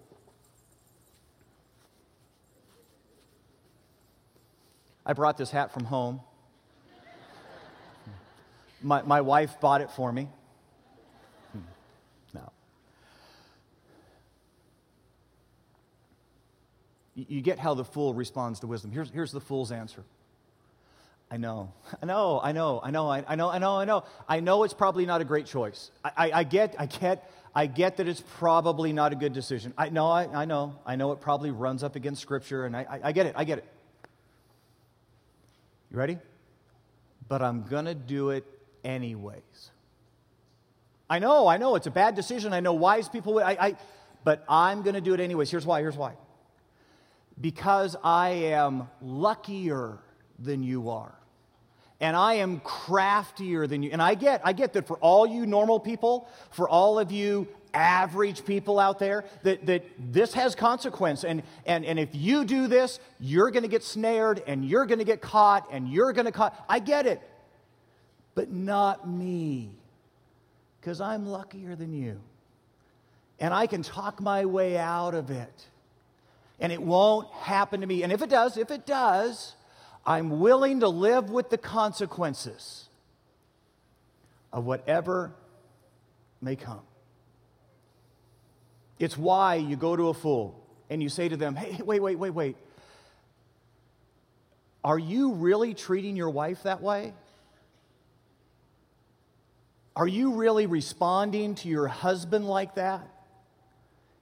I 5.05 5.13
brought 5.13 5.37
this 5.37 5.51
hat 5.51 5.73
from 5.73 5.83
home. 5.85 6.21
My, 8.81 9.01
my 9.01 9.21
wife 9.21 9.59
bought 9.61 9.81
it 9.81 9.91
for 9.91 10.11
me. 10.11 10.27
Hmm. 11.51 11.59
No. 12.33 12.51
You 17.15 17.41
get 17.41 17.59
how 17.59 17.73
the 17.73 17.85
fool 17.85 18.13
responds 18.13 18.59
to 18.61 18.67
wisdom. 18.67 18.91
Here's, 18.91 19.09
here's 19.09 19.31
the 19.31 19.39
fool's 19.39 19.71
answer. 19.71 20.03
I 21.31 21.37
know, 21.37 21.73
I 22.01 22.05
know, 22.05 22.39
I 22.43 22.51
know, 22.51 22.81
I 22.83 22.91
know, 22.91 23.09
I 23.09 23.35
know, 23.35 23.49
I 23.49 23.57
know, 23.57 23.75
I 23.77 23.85
know. 23.85 24.03
I 24.29 24.39
know 24.39 24.63
it's 24.63 24.73
probably 24.73 25.05
not 25.05 25.19
a 25.19 25.25
great 25.25 25.47
choice. 25.47 25.89
I, 26.03 26.11
I, 26.15 26.31
I 26.31 26.43
get, 26.43 26.75
I 26.77 26.85
get, 26.85 27.31
I 27.55 27.65
get 27.65 27.97
that 27.97 28.07
it's 28.07 28.23
probably 28.37 28.93
not 28.93 29.13
a 29.13 29.15
good 29.15 29.33
decision. 29.33 29.73
I 29.75 29.89
know, 29.89 30.07
I, 30.07 30.25
I 30.25 30.45
know, 30.45 30.75
I 30.85 30.95
know 30.95 31.11
it 31.11 31.21
probably 31.21 31.49
runs 31.49 31.83
up 31.83 31.95
against 31.95 32.21
Scripture, 32.21 32.65
and 32.65 32.77
I, 32.77 32.85
I, 32.87 32.99
I 33.05 33.11
get 33.13 33.25
it, 33.25 33.33
I 33.35 33.45
get 33.45 33.59
it. 33.59 33.65
You 35.93 35.99
ready? 35.99 36.17
But 37.29 37.43
I'm 37.43 37.63
going 37.63 37.85
to 37.85 37.93
do 37.93 38.31
it 38.31 38.45
anyways. 38.83 39.69
I 41.07 41.19
know, 41.19 41.47
I 41.47 41.57
know, 41.57 41.75
it's 41.75 41.85
a 41.85 41.91
bad 41.91 42.15
decision. 42.15 42.51
I 42.51 42.61
know 42.61 42.73
wise 42.73 43.07
people 43.07 43.35
would, 43.35 43.43
I, 43.43 43.51
I 43.51 43.75
but 44.23 44.43
I'm 44.49 44.81
going 44.81 44.95
to 44.95 45.01
do 45.01 45.13
it 45.13 45.19
anyways. 45.19 45.51
Here's 45.51 45.67
why, 45.67 45.81
here's 45.81 45.95
why. 45.95 46.13
Because 47.39 47.95
I 48.03 48.29
am 48.29 48.89
luckier 49.01 49.99
than 50.39 50.63
you 50.63 50.89
are. 50.89 51.13
And 51.99 52.17
I 52.17 52.35
am 52.35 52.59
craftier 52.61 53.67
than 53.67 53.83
you. 53.83 53.91
And 53.91 54.01
I 54.01 54.15
get, 54.15 54.41
I 54.43 54.53
get 54.53 54.73
that 54.73 54.87
for 54.87 54.97
all 54.97 55.27
you 55.27 55.45
normal 55.45 55.79
people, 55.79 56.27
for 56.49 56.67
all 56.67 56.97
of 56.97 57.11
you 57.11 57.47
average 57.73 58.45
people 58.45 58.79
out 58.79 58.99
there 58.99 59.25
that, 59.43 59.65
that 59.65 59.85
this 59.97 60.33
has 60.33 60.55
consequence. 60.55 61.23
And, 61.23 61.43
and, 61.65 61.85
and 61.85 61.99
if 61.99 62.09
you 62.13 62.45
do 62.45 62.67
this, 62.67 62.99
you're 63.19 63.51
going 63.51 63.63
to 63.63 63.69
get 63.69 63.83
snared 63.83 64.43
and 64.47 64.63
you're 64.63 64.85
going 64.85 64.99
to 64.99 65.05
get 65.05 65.21
caught 65.21 65.67
and 65.71 65.87
you're 65.89 66.13
going 66.13 66.25
to 66.25 66.31
caught. 66.31 66.55
I 66.69 66.79
get 66.79 67.05
it. 67.05 67.21
But 68.35 68.51
not 68.51 69.07
me, 69.07 69.69
because 70.81 70.99
I'm 70.99 71.27
luckier 71.27 71.75
than 71.75 71.93
you. 71.93 72.19
And 73.39 73.53
I 73.53 73.67
can 73.67 73.83
talk 73.83 74.21
my 74.21 74.45
way 74.45 74.77
out 74.77 75.13
of 75.13 75.29
it. 75.29 75.67
And 76.59 76.71
it 76.71 76.81
won't 76.81 77.31
happen 77.31 77.81
to 77.81 77.87
me. 77.87 78.03
And 78.03 78.11
if 78.11 78.21
it 78.21 78.29
does, 78.29 78.57
if 78.57 78.71
it 78.71 78.85
does, 78.85 79.55
I'm 80.05 80.39
willing 80.39 80.79
to 80.79 80.87
live 80.87 81.29
with 81.29 81.49
the 81.49 81.57
consequences 81.57 82.87
of 84.51 84.65
whatever 84.65 85.31
may 86.41 86.55
come. 86.55 86.81
It's 89.03 89.17
why 89.17 89.55
you 89.55 89.75
go 89.75 89.97
to 89.97 90.07
a 90.07 90.13
fool 90.13 90.65
and 90.89 91.03
you 91.03 91.09
say 91.09 91.27
to 91.27 91.35
them, 91.35 91.57
hey, 91.57 91.83
wait, 91.83 92.01
wait, 92.01 92.15
wait, 92.15 92.29
wait. 92.29 92.55
Are 94.81 94.97
you 94.97 95.33
really 95.33 95.73
treating 95.73 96.15
your 96.15 96.29
wife 96.29 96.63
that 96.63 96.81
way? 96.81 97.13
Are 99.93 100.07
you 100.07 100.35
really 100.35 100.67
responding 100.67 101.55
to 101.55 101.67
your 101.67 101.89
husband 101.89 102.47
like 102.47 102.75
that? 102.75 103.05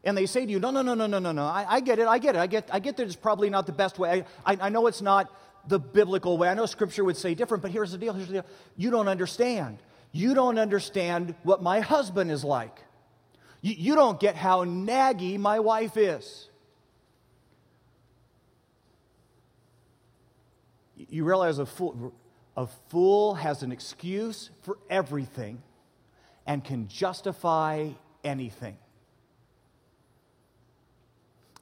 And 0.03 0.17
they 0.17 0.25
say 0.25 0.47
to 0.47 0.51
you, 0.51 0.59
no, 0.59 0.71
no, 0.71 0.81
no, 0.81 0.95
no, 0.95 1.05
no, 1.05 1.19
no, 1.19 1.31
no. 1.31 1.43
I, 1.43 1.63
I 1.75 1.79
get 1.81 1.99
it, 1.99 2.07
I 2.07 2.17
get 2.17 2.35
it. 2.35 2.39
I 2.39 2.47
get, 2.47 2.67
I 2.73 2.79
get 2.79 2.97
that 2.97 3.03
it's 3.03 3.15
probably 3.15 3.51
not 3.51 3.67
the 3.67 3.73
best 3.73 3.99
way. 3.99 4.25
I, 4.43 4.53
I, 4.53 4.57
I 4.61 4.69
know 4.69 4.87
it's 4.87 5.03
not 5.03 5.31
the 5.67 5.77
biblical 5.77 6.39
way. 6.39 6.49
I 6.49 6.55
know 6.55 6.65
scripture 6.65 7.03
would 7.03 7.17
say 7.17 7.35
different, 7.35 7.61
but 7.61 7.69
here's 7.69 7.91
the 7.91 7.99
deal. 7.99 8.13
Here's 8.13 8.29
the 8.29 8.33
deal. 8.33 8.45
You 8.77 8.89
don't 8.89 9.07
understand. 9.07 9.77
You 10.11 10.33
don't 10.33 10.57
understand 10.57 11.35
what 11.43 11.61
my 11.61 11.81
husband 11.81 12.31
is 12.31 12.43
like. 12.43 12.79
You, 13.61 13.75
you 13.77 13.95
don't 13.95 14.19
get 14.19 14.35
how 14.35 14.65
naggy 14.65 15.37
my 15.37 15.59
wife 15.59 15.97
is. 15.97 16.49
You 20.95 21.23
realize 21.23 21.59
a 21.59 21.65
fool, 21.65 22.13
a 22.55 22.67
fool 22.89 23.35
has 23.35 23.63
an 23.63 23.71
excuse 23.71 24.49
for 24.61 24.77
everything 24.89 25.61
and 26.45 26.63
can 26.63 26.87
justify 26.87 27.89
anything. 28.23 28.77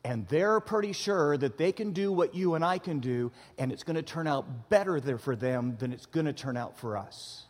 And 0.03 0.27
they're 0.27 0.59
pretty 0.62 0.93
sure 0.93 1.38
that 1.38 1.57
they 1.57 1.71
can 1.71 1.91
do 1.91 2.12
what 2.12 2.33
you 2.33 2.55
and 2.55 2.63
I 2.63 2.77
can 2.77 2.99
do, 2.99 3.31
and 3.57 3.71
it's 3.71 3.83
going 3.83 3.97
to 3.97 4.01
turn 4.01 4.27
out 4.27 4.69
better 4.69 4.99
there 5.01 5.17
for 5.17 5.35
them 5.35 5.75
than 5.77 5.91
it's 5.91 6.05
going 6.05 6.25
to 6.25 6.33
turn 6.33 6.55
out 6.55 6.79
for 6.79 6.97
us. 6.97 7.45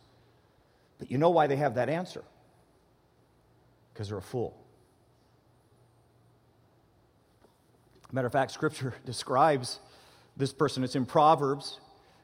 But 0.98 1.10
you 1.10 1.18
know 1.18 1.30
why 1.30 1.46
they 1.46 1.56
have 1.56 1.76
that 1.76 1.88
answer? 1.88 2.24
Because 4.00 4.08
they're 4.08 4.16
a 4.16 4.22
fool. 4.22 4.56
Matter 8.10 8.28
of 8.28 8.32
fact, 8.32 8.50
Scripture 8.50 8.94
describes 9.04 9.78
this 10.38 10.54
person. 10.54 10.82
It's 10.84 10.96
in 10.96 11.04
Proverbs 11.04 11.80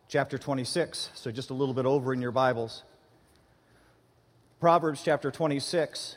chapter 0.09 0.39
26, 0.39 1.11
so 1.15 1.31
just 1.31 1.51
a 1.51 1.53
little 1.53 1.75
bit 1.75 1.85
over 1.85 2.15
in 2.15 2.23
your 2.23 2.31
Bibles. 2.31 2.83
Proverbs 4.59 5.03
chapter 5.05 5.31
26. 5.31 6.17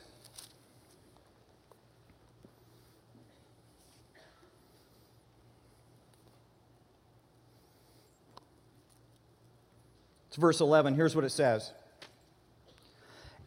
It's 10.29 10.37
verse 10.37 10.61
11. 10.61 10.95
Here's 10.95 11.17
what 11.17 11.25
it 11.25 11.31
says 11.31 11.73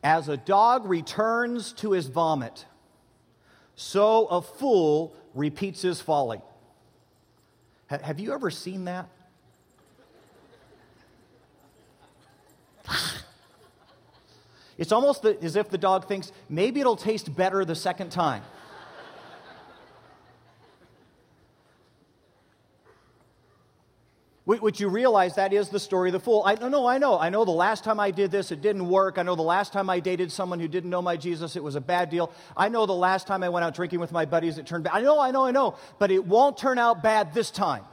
as 0.02 0.28
a 0.28 0.36
dog 0.36 0.86
returns 0.86 1.72
to 1.74 1.92
his 1.92 2.08
vomit, 2.08 2.66
so 3.76 4.26
a 4.26 4.42
fool 4.42 5.14
repeats 5.34 5.82
his 5.82 6.00
folly. 6.00 6.40
have 7.86 8.18
you 8.18 8.32
ever 8.32 8.50
seen 8.50 8.84
that? 8.86 9.08
it's 14.78 14.92
almost 14.92 15.24
as 15.24 15.56
if 15.56 15.70
the 15.70 15.78
dog 15.78 16.08
thinks 16.08 16.32
maybe 16.48 16.80
it'll 16.80 16.96
taste 16.96 17.34
better 17.36 17.64
the 17.64 17.74
second 17.74 18.10
time. 18.10 18.42
Which 24.44 24.80
you 24.80 24.88
realize 24.88 25.36
that 25.36 25.52
is 25.52 25.68
the 25.68 25.78
story 25.78 26.08
of 26.08 26.14
the 26.14 26.20
fool. 26.20 26.42
I 26.44 26.56
know, 26.56 26.84
I 26.84 26.98
know. 26.98 27.16
I 27.16 27.30
know 27.30 27.44
the 27.44 27.52
last 27.52 27.84
time 27.84 28.00
I 28.00 28.10
did 28.10 28.32
this, 28.32 28.50
it 28.50 28.60
didn't 28.60 28.88
work. 28.88 29.16
I 29.16 29.22
know 29.22 29.36
the 29.36 29.42
last 29.42 29.72
time 29.72 29.88
I 29.88 30.00
dated 30.00 30.32
someone 30.32 30.58
who 30.58 30.66
didn't 30.66 30.90
know 30.90 31.00
my 31.00 31.16
Jesus, 31.16 31.54
it 31.54 31.62
was 31.62 31.76
a 31.76 31.80
bad 31.80 32.10
deal. 32.10 32.32
I 32.56 32.68
know 32.68 32.84
the 32.84 32.92
last 32.92 33.28
time 33.28 33.44
I 33.44 33.50
went 33.50 33.64
out 33.64 33.72
drinking 33.72 34.00
with 34.00 34.10
my 34.10 34.24
buddies, 34.24 34.58
it 34.58 34.66
turned 34.66 34.82
bad. 34.82 34.94
I 34.94 35.00
know, 35.00 35.20
I 35.20 35.30
know, 35.30 35.44
I 35.44 35.52
know. 35.52 35.76
But 36.00 36.10
it 36.10 36.26
won't 36.26 36.58
turn 36.58 36.76
out 36.76 37.04
bad 37.04 37.32
this 37.32 37.52
time. 37.52 37.84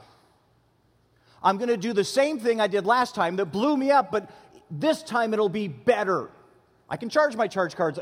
I'm 1.40 1.56
going 1.56 1.68
to 1.68 1.76
do 1.76 1.92
the 1.92 2.04
same 2.04 2.40
thing 2.40 2.60
I 2.60 2.66
did 2.66 2.84
last 2.84 3.14
time 3.14 3.36
that 3.36 3.46
blew 3.46 3.76
me 3.76 3.92
up, 3.92 4.10
but 4.10 4.28
this 4.72 5.04
time 5.04 5.32
it'll 5.32 5.48
be 5.48 5.68
better. 5.68 6.30
I 6.88 6.96
can 6.96 7.08
charge 7.10 7.36
my 7.36 7.46
charge 7.46 7.76
cards. 7.76 8.00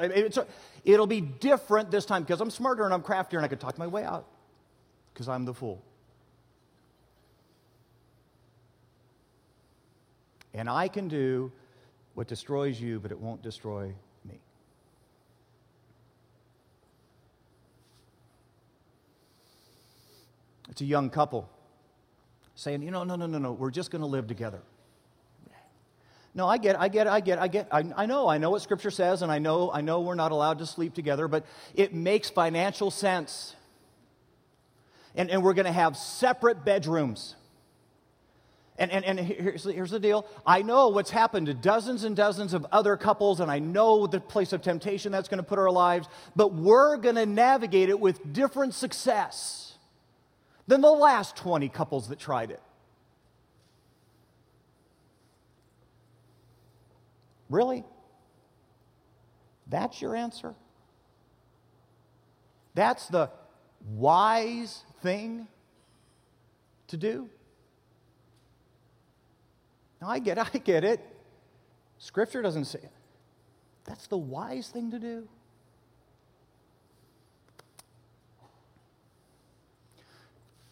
it'll 0.85 1.07
be 1.07 1.21
different 1.21 1.91
this 1.91 2.07
time 2.07 2.23
because 2.23 2.41
I'm 2.41 2.51
smarter 2.51 2.85
and 2.85 2.95
I'm 2.95 3.03
craftier 3.03 3.39
and 3.39 3.45
I 3.45 3.49
can 3.49 3.59
talk 3.59 3.77
my 3.77 3.87
way 3.87 4.05
out 4.05 4.25
because 5.13 5.29
I'm 5.29 5.45
the 5.45 5.53
fool. 5.53 5.83
And 10.55 10.69
I 10.69 10.89
can 10.89 11.09
do 11.09 11.53
what 12.15 12.27
destroys 12.27 12.81
you, 12.81 13.01
but 13.01 13.13
it 13.13 13.19
won't 13.19 13.43
destroy 13.43 13.93
me. 14.25 14.41
It's 20.71 20.81
a 20.81 20.85
young 20.85 21.11
couple 21.11 21.49
saying, 22.55 22.83
you 22.83 22.91
know, 22.91 23.05
no, 23.05 23.15
no, 23.15 23.27
no, 23.27 23.39
no, 23.39 23.53
we're 23.53 23.71
just 23.71 23.91
going 23.91 24.01
to 24.01 24.09
live 24.09 24.27
together. 24.27 24.61
No, 26.35 26.47
I 26.47 26.59
get, 26.59 26.79
I 26.79 26.89
get, 26.89 27.07
I 27.07 27.21
get, 27.21 27.39
I 27.39 27.49
get, 27.49 27.69
I, 27.73 27.85
I 27.97 28.07
know, 28.07 28.29
I 28.29 28.39
know 28.39 28.51
what 28.51 28.63
Scripture 28.63 28.91
says, 28.91 29.23
and 29.23 29.33
I 29.33 29.39
know, 29.39 29.73
I 29.73 29.81
know 29.81 30.01
we're 30.01 30.15
not 30.15 30.31
allowed 30.31 30.59
to 30.59 30.67
sleep 30.67 30.95
together, 30.95 31.27
but 31.27 31.45
it 31.75 31.95
makes 31.95 32.31
financial 32.31 32.91
sense. 32.91 33.57
And, 35.15 35.31
and 35.31 35.43
we're 35.43 35.55
going 35.55 35.67
to 35.67 35.73
have 35.73 35.97
separate 35.97 36.65
bedrooms. 36.65 37.35
And, 38.79 38.93
and, 38.93 39.05
and 39.05 39.19
here's, 39.19 39.65
here's 39.65 39.91
the 39.91 39.99
deal 39.99 40.25
I 40.47 40.63
know 40.63 40.89
what's 40.89 41.11
happened 41.11 41.47
to 41.47 41.55
dozens 41.55 42.05
and 42.05 42.15
dozens 42.15 42.55
of 42.55 42.65
other 42.71 42.97
couples, 42.97 43.41
and 43.41 43.51
I 43.51 43.59
know 43.59 44.07
the 44.07 44.21
place 44.21 44.53
of 44.53 44.63
temptation 44.63 45.11
that's 45.11 45.29
going 45.29 45.39
to 45.39 45.45
put 45.45 45.59
our 45.59 45.71
lives, 45.71 46.09
but 46.37 46.55
we're 46.55 46.97
going 46.97 47.17
to 47.17 47.27
navigate 47.27 47.89
it 47.89 47.99
with 47.99 48.33
different 48.33 48.75
success 48.75 49.77
than 50.69 50.81
the 50.81 50.91
last 50.91 51.37
20 51.37 51.69
couples 51.69 52.09
that 52.09 52.19
tried 52.19 52.51
it. 52.51 52.63
Really? 57.51 57.85
That's 59.67 60.01
your 60.01 60.15
answer? 60.15 60.55
That's 62.75 63.09
the 63.09 63.31
wise 63.91 64.85
thing 65.03 65.49
to 66.89 66.97
do? 66.97 67.29
Now, 70.01 70.09
I 70.09 70.19
get 70.19 70.39
it, 70.39 70.47
I 70.55 70.59
get 70.59 70.85
it. 70.85 71.01
Scripture 71.99 72.43
doesn't 72.43 72.67
say 72.67 72.81
it. 72.81 72.93
That's 73.85 74.07
the 74.07 74.19
wise 74.19 74.69
thing 74.69 74.91
to 74.91 74.99
do. 74.99 75.29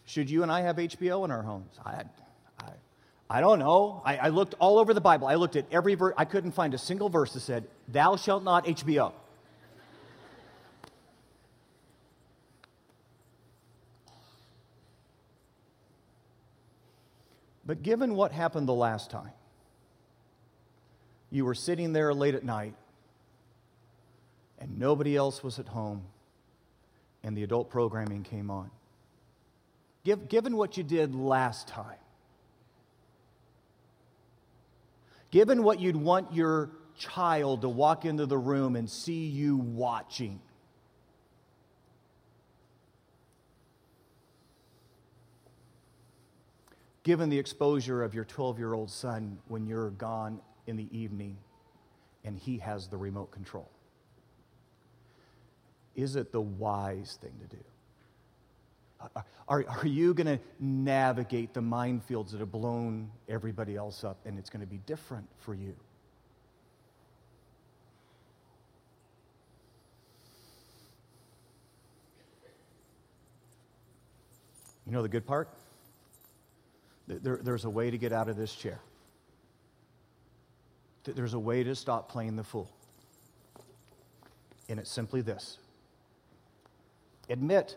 Should 0.05 0.29
you 0.29 0.41
and 0.43 0.51
I 0.51 0.61
have 0.61 0.77
HBO 0.77 1.25
in 1.25 1.31
our 1.31 1.41
homes? 1.41 1.77
I, 1.85 2.03
I, 2.59 2.69
I 3.29 3.41
don't 3.41 3.59
know. 3.59 4.01
I, 4.05 4.17
I 4.17 4.29
looked 4.29 4.55
all 4.59 4.79
over 4.79 4.93
the 4.93 5.01
Bible. 5.01 5.27
I 5.27 5.35
looked 5.35 5.57
at 5.57 5.65
every 5.69 5.95
verse. 5.95 6.13
I 6.17 6.23
couldn't 6.23 6.51
find 6.51 6.73
a 6.73 6.77
single 6.77 7.09
verse 7.09 7.33
that 7.33 7.41
said, 7.41 7.65
Thou 7.89 8.15
shalt 8.15 8.43
not 8.43 8.65
HBO. 8.65 9.11
But 17.67 17.83
given 17.83 18.15
what 18.15 18.31
happened 18.31 18.67
the 18.67 18.73
last 18.73 19.11
time, 19.11 19.33
you 21.29 21.43
were 21.43 21.53
sitting 21.53 21.91
there 21.91 22.13
late 22.13 22.33
at 22.33 22.45
night 22.45 22.73
and 24.57 24.79
nobody 24.79 25.17
else 25.17 25.43
was 25.43 25.59
at 25.59 25.67
home 25.67 26.03
and 27.23 27.37
the 27.37 27.43
adult 27.43 27.69
programming 27.69 28.23
came 28.23 28.49
on. 28.49 28.71
Give, 30.05 30.29
given 30.29 30.55
what 30.55 30.77
you 30.77 30.83
did 30.83 31.13
last 31.13 31.67
time, 31.67 31.99
given 35.29 35.61
what 35.61 35.81
you'd 35.81 35.97
want 35.97 36.33
your 36.33 36.69
child 36.97 37.63
to 37.63 37.69
walk 37.69 38.05
into 38.05 38.25
the 38.25 38.37
room 38.37 38.77
and 38.77 38.89
see 38.89 39.27
you 39.27 39.57
watching, 39.57 40.39
given 47.07 47.29
the 47.29 47.39
exposure 47.39 48.03
of 48.03 48.13
your 48.13 48.25
12 48.25 48.59
year 48.59 48.73
old 48.73 48.91
son 48.91 49.37
when 49.47 49.65
you're 49.65 49.91
gone 49.91 50.41
in 50.67 50.75
the 50.75 50.89
evening 50.91 51.37
and 52.25 52.37
he 52.37 52.57
has 52.57 52.89
the 52.89 52.97
remote 52.97 53.31
control? 53.31 53.71
Is 55.95 56.17
it 56.17 56.33
the 56.33 56.41
wise 56.41 57.17
thing 57.21 57.31
to 57.39 57.55
do? 57.55 57.63
Are, 59.47 59.63
are 59.69 59.87
you 59.87 60.13
going 60.13 60.27
to 60.27 60.37
navigate 60.59 61.53
the 61.53 61.61
minefields 61.61 62.31
that 62.31 62.41
have 62.41 62.51
blown 62.51 63.09
everybody 63.29 63.77
else 63.77 64.03
up 64.03 64.17
and 64.25 64.37
it's 64.37 64.49
going 64.49 64.59
to 64.59 64.67
be 64.67 64.81
different 64.85 65.29
for 65.37 65.55
you? 65.55 65.73
You 74.85 74.91
know 74.91 75.01
the 75.01 75.07
good 75.07 75.25
part? 75.25 75.47
There, 77.07 77.39
there's 77.41 77.65
a 77.65 77.69
way 77.69 77.89
to 77.89 77.97
get 77.97 78.11
out 78.11 78.29
of 78.29 78.35
this 78.35 78.53
chair. 78.53 78.79
There's 81.03 81.33
a 81.33 81.39
way 81.39 81.63
to 81.63 81.73
stop 81.73 82.09
playing 82.09 82.35
the 82.35 82.43
fool. 82.43 82.69
And 84.67 84.79
it's 84.79 84.91
simply 84.91 85.21
this 85.21 85.57
admit. 87.29 87.75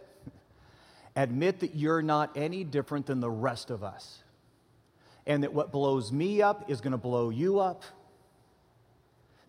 Admit 1.16 1.60
that 1.60 1.74
you're 1.74 2.02
not 2.02 2.36
any 2.36 2.64
different 2.64 3.06
than 3.06 3.20
the 3.20 3.30
rest 3.30 3.70
of 3.70 3.82
us. 3.82 4.22
And 5.26 5.42
that 5.42 5.52
what 5.52 5.72
blows 5.72 6.12
me 6.12 6.40
up 6.42 6.70
is 6.70 6.80
going 6.80 6.92
to 6.92 6.98
blow 6.98 7.30
you 7.30 7.58
up. 7.58 7.82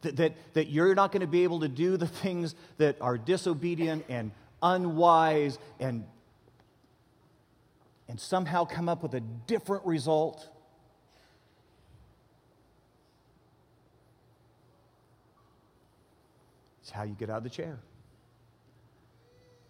That, 0.02 0.16
that, 0.18 0.34
that 0.54 0.70
you're 0.70 0.96
not 0.96 1.12
going 1.12 1.22
to 1.22 1.28
be 1.28 1.44
able 1.44 1.60
to 1.60 1.68
do 1.68 1.98
the 1.98 2.08
things 2.08 2.56
that 2.78 2.98
are 3.00 3.18
disobedient 3.18 4.06
and 4.10 4.32
unwise 4.62 5.60
and 5.80 6.06
and 8.12 8.20
somehow 8.20 8.66
come 8.66 8.90
up 8.90 9.04
with 9.04 9.14
a 9.14 9.22
different 9.22 9.86
result. 9.86 10.46
It's 16.82 16.92
how 16.92 17.04
you 17.04 17.16
get 17.16 17.30
out 17.30 17.38
of 17.38 17.44
the 17.46 17.50
chair. 17.50 17.80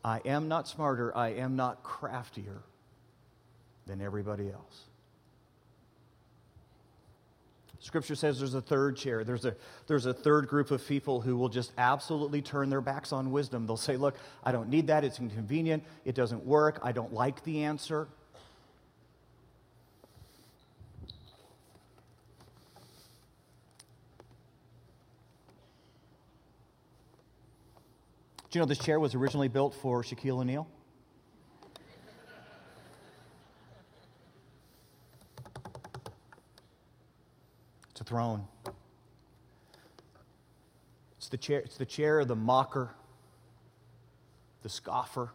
I 0.03 0.21
am 0.25 0.47
not 0.47 0.67
smarter, 0.67 1.15
I 1.15 1.33
am 1.33 1.55
not 1.55 1.83
craftier 1.83 2.63
than 3.85 4.01
everybody 4.01 4.49
else. 4.49 4.85
Scripture 7.77 8.15
says 8.15 8.39
there's 8.39 8.55
a 8.55 8.61
third 8.61 8.97
chair. 8.97 9.23
There's 9.23 9.45
a, 9.45 9.55
there's 9.85 10.07
a 10.07 10.13
third 10.15 10.47
group 10.47 10.71
of 10.71 10.87
people 10.87 11.21
who 11.21 11.37
will 11.37 11.49
just 11.49 11.73
absolutely 11.77 12.41
turn 12.41 12.71
their 12.71 12.81
backs 12.81 13.11
on 13.11 13.31
wisdom. 13.31 13.67
They'll 13.67 13.77
say, 13.77 13.97
Look, 13.97 14.15
I 14.43 14.51
don't 14.51 14.69
need 14.69 14.87
that. 14.87 15.03
It's 15.03 15.19
inconvenient. 15.19 15.83
It 16.05 16.15
doesn't 16.15 16.43
work. 16.43 16.79
I 16.81 16.91
don't 16.91 17.13
like 17.13 17.43
the 17.43 17.63
answer. 17.63 18.07
Do 28.51 28.59
you 28.59 28.63
know 28.63 28.67
this 28.67 28.79
chair 28.79 28.99
was 28.99 29.15
originally 29.15 29.47
built 29.47 29.73
for 29.73 30.03
Shaquille 30.03 30.41
O'Neal? 30.41 30.67
It's 37.91 38.01
a 38.01 38.03
throne. 38.03 38.45
It's 41.15 41.29
the 41.29 41.37
chair, 41.37 41.59
it's 41.59 41.77
the 41.77 41.85
chair 41.85 42.19
of 42.19 42.27
the 42.27 42.35
mocker, 42.35 42.89
the 44.63 44.69
scoffer. 44.69 45.31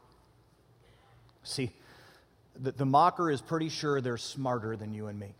See, 1.43 1.73
the, 2.55 2.73
the 2.73 2.85
mocker 2.85 3.31
is 3.31 3.41
pretty 3.41 3.71
sure 3.71 4.03
they're 4.03 4.19
smarter 4.19 4.77
than 4.77 4.93
you 4.93 5.07
and 5.07 5.19
me. 5.19 5.35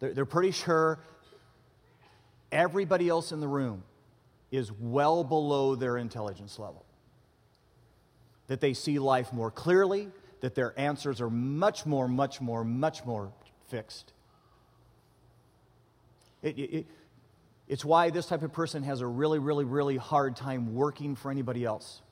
They're, 0.00 0.12
they're 0.12 0.24
pretty 0.24 0.50
sure 0.50 0.98
everybody 2.50 3.08
else 3.08 3.30
in 3.30 3.38
the 3.38 3.46
room 3.46 3.84
is 4.50 4.70
well 4.72 5.24
below 5.24 5.74
their 5.74 5.96
intelligence 5.96 6.58
level. 6.58 6.84
That 8.46 8.60
they 8.60 8.74
see 8.74 8.98
life 8.98 9.32
more 9.32 9.50
clearly, 9.50 10.08
that 10.40 10.54
their 10.54 10.78
answers 10.78 11.20
are 11.20 11.30
much 11.30 11.86
more, 11.86 12.06
much 12.06 12.40
more, 12.40 12.64
much 12.64 13.04
more 13.04 13.32
fixed. 13.68 14.12
It, 16.42 16.58
it, 16.58 16.86
it's 17.66 17.84
why 17.84 18.10
this 18.10 18.26
type 18.26 18.42
of 18.42 18.52
person 18.52 18.82
has 18.84 19.00
a 19.00 19.06
really, 19.06 19.38
really, 19.38 19.64
really 19.64 19.96
hard 19.96 20.36
time 20.36 20.74
working 20.74 21.16
for 21.16 21.30
anybody 21.30 21.64
else. 21.64 22.02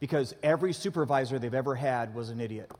Because 0.00 0.34
every 0.42 0.74
supervisor 0.74 1.38
they've 1.38 1.54
ever 1.54 1.74
had 1.74 2.14
was 2.14 2.28
an 2.28 2.40
idiot. 2.40 2.70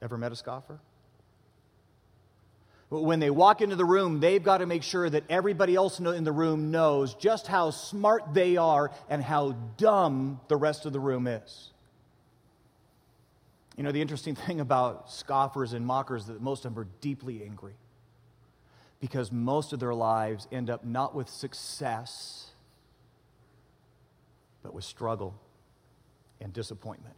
Ever 0.00 0.16
met 0.16 0.30
a 0.30 0.36
scoffer? 0.36 0.78
When 3.02 3.20
they 3.20 3.30
walk 3.30 3.60
into 3.62 3.76
the 3.76 3.84
room, 3.84 4.20
they've 4.20 4.42
got 4.42 4.58
to 4.58 4.66
make 4.66 4.82
sure 4.82 5.08
that 5.08 5.24
everybody 5.28 5.74
else 5.74 5.98
in 5.98 6.24
the 6.24 6.32
room 6.32 6.70
knows 6.70 7.14
just 7.14 7.46
how 7.46 7.70
smart 7.70 8.34
they 8.34 8.56
are 8.56 8.90
and 9.08 9.22
how 9.22 9.52
dumb 9.76 10.40
the 10.48 10.56
rest 10.56 10.86
of 10.86 10.92
the 10.92 11.00
room 11.00 11.26
is. 11.26 11.70
You 13.76 13.82
know, 13.82 13.92
the 13.92 14.00
interesting 14.00 14.34
thing 14.46 14.60
about 14.60 15.10
scoffers 15.10 15.72
and 15.72 15.86
mockers 15.86 16.22
is 16.22 16.28
that 16.28 16.40
most 16.40 16.64
of 16.64 16.74
them 16.74 16.82
are 16.82 16.88
deeply 17.00 17.42
angry 17.42 17.74
because 19.00 19.30
most 19.32 19.72
of 19.72 19.80
their 19.80 19.94
lives 19.94 20.46
end 20.52 20.70
up 20.70 20.84
not 20.84 21.14
with 21.14 21.28
success, 21.28 22.50
but 24.62 24.72
with 24.72 24.84
struggle 24.84 25.34
and 26.40 26.52
disappointment. 26.52 27.14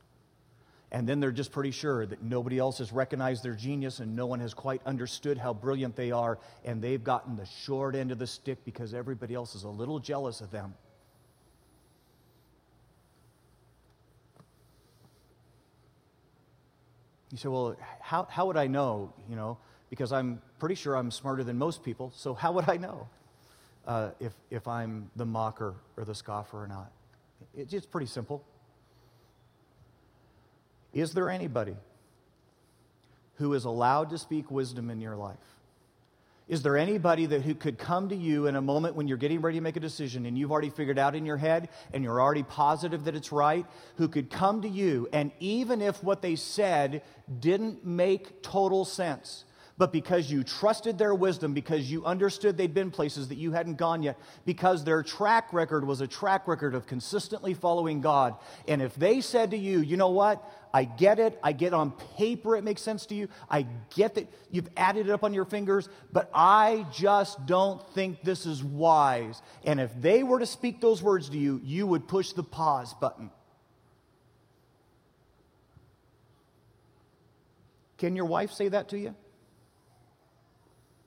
And 0.92 1.08
then 1.08 1.18
they're 1.18 1.32
just 1.32 1.50
pretty 1.50 1.72
sure 1.72 2.06
that 2.06 2.22
nobody 2.22 2.58
else 2.58 2.78
has 2.78 2.92
recognized 2.92 3.42
their 3.42 3.54
genius 3.54 3.98
and 3.98 4.14
no 4.14 4.26
one 4.26 4.38
has 4.38 4.54
quite 4.54 4.80
understood 4.86 5.36
how 5.36 5.52
brilliant 5.52 5.96
they 5.96 6.12
are. 6.12 6.38
And 6.64 6.80
they've 6.80 7.02
gotten 7.02 7.36
the 7.36 7.46
short 7.46 7.96
end 7.96 8.12
of 8.12 8.18
the 8.18 8.26
stick 8.26 8.64
because 8.64 8.94
everybody 8.94 9.34
else 9.34 9.54
is 9.56 9.64
a 9.64 9.68
little 9.68 9.98
jealous 9.98 10.40
of 10.40 10.50
them. 10.52 10.74
You 17.32 17.38
say, 17.38 17.48
well, 17.48 17.76
how, 18.00 18.28
how 18.30 18.46
would 18.46 18.56
I 18.56 18.68
know? 18.68 19.12
You 19.28 19.34
know, 19.34 19.58
because 19.90 20.12
I'm 20.12 20.40
pretty 20.60 20.76
sure 20.76 20.94
I'm 20.94 21.10
smarter 21.10 21.42
than 21.42 21.58
most 21.58 21.82
people. 21.82 22.12
So 22.14 22.32
how 22.32 22.52
would 22.52 22.68
I 22.68 22.76
know 22.76 23.08
uh, 23.88 24.10
if, 24.20 24.32
if 24.50 24.68
I'm 24.68 25.10
the 25.16 25.26
mocker 25.26 25.74
or 25.96 26.04
the 26.04 26.14
scoffer 26.14 26.62
or 26.62 26.68
not? 26.68 26.92
It's 27.56 27.86
pretty 27.86 28.06
simple 28.06 28.44
Is 30.96 31.12
there 31.12 31.28
anybody 31.28 31.76
who 33.34 33.52
is 33.52 33.66
allowed 33.66 34.08
to 34.10 34.18
speak 34.18 34.50
wisdom 34.50 34.88
in 34.88 34.98
your 35.02 35.14
life? 35.14 35.36
Is 36.48 36.62
there 36.62 36.78
anybody 36.78 37.26
that 37.26 37.42
who 37.42 37.54
could 37.54 37.76
come 37.76 38.08
to 38.08 38.16
you 38.16 38.46
in 38.46 38.56
a 38.56 38.62
moment 38.62 38.94
when 38.94 39.06
you're 39.06 39.18
getting 39.18 39.42
ready 39.42 39.58
to 39.58 39.62
make 39.62 39.76
a 39.76 39.80
decision 39.80 40.24
and 40.24 40.38
you've 40.38 40.50
already 40.50 40.70
figured 40.70 40.98
out 40.98 41.14
in 41.14 41.26
your 41.26 41.36
head 41.36 41.68
and 41.92 42.02
you're 42.02 42.18
already 42.18 42.44
positive 42.44 43.04
that 43.04 43.14
it's 43.14 43.30
right, 43.30 43.66
who 43.96 44.08
could 44.08 44.30
come 44.30 44.62
to 44.62 44.68
you 44.68 45.06
and 45.12 45.32
even 45.38 45.82
if 45.82 46.02
what 46.02 46.22
they 46.22 46.34
said 46.34 47.02
didn't 47.40 47.84
make 47.84 48.42
total 48.42 48.86
sense, 48.86 49.44
but 49.78 49.92
because 49.92 50.30
you 50.30 50.42
trusted 50.42 50.96
their 50.96 51.14
wisdom, 51.14 51.52
because 51.52 51.90
you 51.90 52.04
understood 52.04 52.56
they'd 52.56 52.72
been 52.72 52.90
places 52.90 53.28
that 53.28 53.36
you 53.36 53.52
hadn't 53.52 53.76
gone 53.76 54.02
yet, 54.02 54.18
because 54.44 54.84
their 54.84 55.02
track 55.02 55.52
record 55.52 55.86
was 55.86 56.00
a 56.00 56.06
track 56.06 56.48
record 56.48 56.74
of 56.74 56.86
consistently 56.86 57.52
following 57.52 58.00
God. 58.00 58.36
And 58.66 58.80
if 58.80 58.94
they 58.94 59.20
said 59.20 59.50
to 59.50 59.56
you, 59.56 59.80
you 59.80 59.96
know 59.96 60.10
what? 60.10 60.42
I 60.72 60.84
get 60.84 61.18
it. 61.18 61.38
I 61.42 61.52
get 61.52 61.74
on 61.74 61.92
paper 62.16 62.56
it 62.56 62.64
makes 62.64 62.82
sense 62.82 63.06
to 63.06 63.14
you. 63.14 63.28
I 63.50 63.66
get 63.94 64.14
that 64.14 64.28
you've 64.50 64.68
added 64.76 65.08
it 65.08 65.12
up 65.12 65.24
on 65.24 65.34
your 65.34 65.44
fingers, 65.44 65.88
but 66.12 66.30
I 66.34 66.86
just 66.92 67.44
don't 67.46 67.86
think 67.94 68.22
this 68.22 68.46
is 68.46 68.64
wise. 68.64 69.42
And 69.64 69.78
if 69.78 69.90
they 70.00 70.22
were 70.22 70.38
to 70.38 70.46
speak 70.46 70.80
those 70.80 71.02
words 71.02 71.28
to 71.30 71.38
you, 71.38 71.60
you 71.64 71.86
would 71.86 72.08
push 72.08 72.32
the 72.32 72.42
pause 72.42 72.94
button. 72.94 73.30
Can 77.98 78.16
your 78.16 78.26
wife 78.26 78.52
say 78.52 78.68
that 78.68 78.90
to 78.90 78.98
you? 78.98 79.14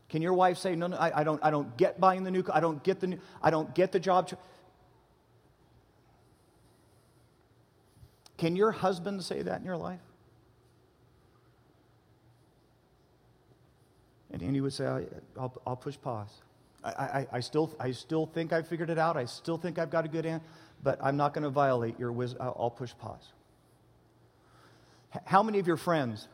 Can 0.10 0.24
your 0.24 0.34
wife 0.34 0.58
say, 0.58 0.76
no, 0.76 0.88
no, 0.88 0.98
I, 0.98 1.22
I, 1.22 1.24
don't, 1.24 1.40
I 1.44 1.52
don't 1.52 1.78
get 1.78 2.00
buying 2.00 2.24
the 2.24 2.32
new, 2.32 2.44
I 2.52 2.60
don't 2.60 2.84
get 2.84 3.00
the 3.00 3.08
new, 3.08 3.20
I 3.42 3.52
don't 3.52 3.74
get 3.76 3.92
the 3.92 4.00
job. 4.00 4.32
Can 8.38 8.56
your 8.56 8.72
husband 8.72 9.24
say 9.24 9.44
that 9.44 9.60
in 9.60 9.66
your 9.66 9.78
life? 9.78 10.00
And, 14.32 14.42
and 14.42 14.56
he 14.56 14.62
would 14.62 14.74
say, 14.74 14.86
I'll, 14.86 15.54
I'll 15.66 15.76
push 15.76 15.98
pause. 16.02 16.34
I, 16.84 16.90
I, 16.90 17.28
I, 17.34 17.40
still, 17.42 17.76
I 17.80 17.92
still 17.92 18.26
think 18.26 18.52
I've 18.52 18.68
figured 18.68 18.90
it 18.90 18.98
out. 18.98 19.16
I 19.16 19.26
still 19.26 19.58
think 19.58 19.78
I've 19.78 19.92
got 19.92 20.06
a 20.06 20.08
good 20.08 20.26
answer, 20.26 20.46
but 20.82 20.98
I'm 21.04 21.18
not 21.18 21.34
going 21.34 21.44
to 21.44 21.50
violate 21.50 22.00
your 22.00 22.12
wisdom. 22.12 22.42
I'll 22.42 22.74
push 22.76 22.94
pause. 22.98 23.34
How 25.26 25.44
many 25.44 25.60
of 25.60 25.68
your 25.68 25.78
friends 25.78 26.28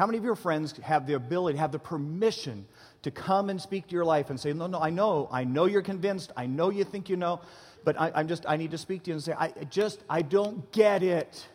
how 0.00 0.06
many 0.06 0.16
of 0.16 0.24
your 0.24 0.34
friends 0.34 0.72
have 0.78 1.06
the 1.06 1.12
ability, 1.12 1.58
have 1.58 1.72
the 1.72 1.78
permission 1.78 2.66
to 3.02 3.10
come 3.10 3.50
and 3.50 3.60
speak 3.60 3.86
to 3.88 3.94
your 3.94 4.04
life 4.04 4.30
and 4.30 4.38
say, 4.38 4.52
No, 4.52 4.66
no, 4.66 4.80
I 4.80 4.90
know, 4.90 5.28
I 5.32 5.44
know 5.44 5.66
you're 5.66 5.82
convinced, 5.82 6.32
I 6.36 6.46
know 6.46 6.70
you 6.70 6.84
think 6.84 7.08
you 7.08 7.16
know, 7.16 7.40
but 7.84 7.98
I, 8.00 8.20
am 8.20 8.28
just, 8.28 8.44
I 8.46 8.56
need 8.56 8.70
to 8.72 8.78
speak 8.78 9.04
to 9.04 9.10
you 9.10 9.14
and 9.14 9.22
say, 9.22 9.32
I 9.32 9.52
just, 9.70 10.00
I 10.08 10.22
don't 10.22 10.70
get 10.72 11.02
it. 11.02 11.46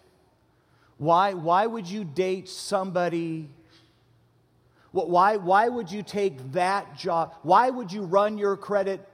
Why, 0.98 1.34
why 1.34 1.66
would 1.66 1.88
you 1.88 2.04
date 2.04 2.48
somebody? 2.50 3.50
Why, 4.92 5.36
why 5.38 5.68
would 5.68 5.92
you 5.92 6.04
take 6.04 6.54
that 6.54 6.98
job? 6.98 7.36
Why 7.44 7.70
would 7.70 7.92
you 7.92 8.04
run 8.04 8.38
your 8.38 8.56
credit? 8.56 9.06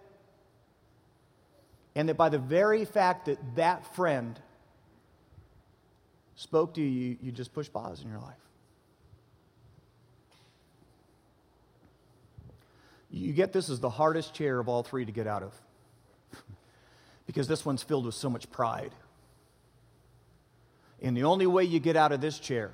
And 1.96 2.08
that 2.08 2.17
by 2.17 2.30
the 2.30 2.38
very 2.38 2.86
fact 2.86 3.26
that 3.26 3.39
that 3.56 3.96
friend 3.96 4.39
spoke 6.36 6.76
to 6.76 6.82
you, 6.82 6.88
you, 6.88 7.17
you 7.24 7.32
just 7.32 7.54
push 7.54 7.70
pause 7.72 8.02
in 8.02 8.10
your 8.10 8.20
life. 8.20 8.36
You 13.12 13.34
get 13.34 13.52
this 13.52 13.69
is 13.69 13.80
the 13.80 13.89
hardest 13.89 14.34
chair 14.34 14.60
of 14.60 14.69
all 14.69 14.84
three 14.84 15.06
to 15.06 15.12
get 15.12 15.28
out 15.28 15.43
of 15.43 15.54
because 17.26 17.47
this 17.47 17.65
one's 17.65 17.84
filled 17.84 18.06
with 18.06 18.15
so 18.15 18.30
much 18.30 18.50
pride. 18.50 18.93
And 21.02 21.17
the 21.17 21.24
only 21.24 21.47
way 21.47 21.65
you 21.65 21.80
get 21.80 21.97
out 21.97 22.12
of 22.12 22.21
this 22.21 22.39
chair 22.39 22.71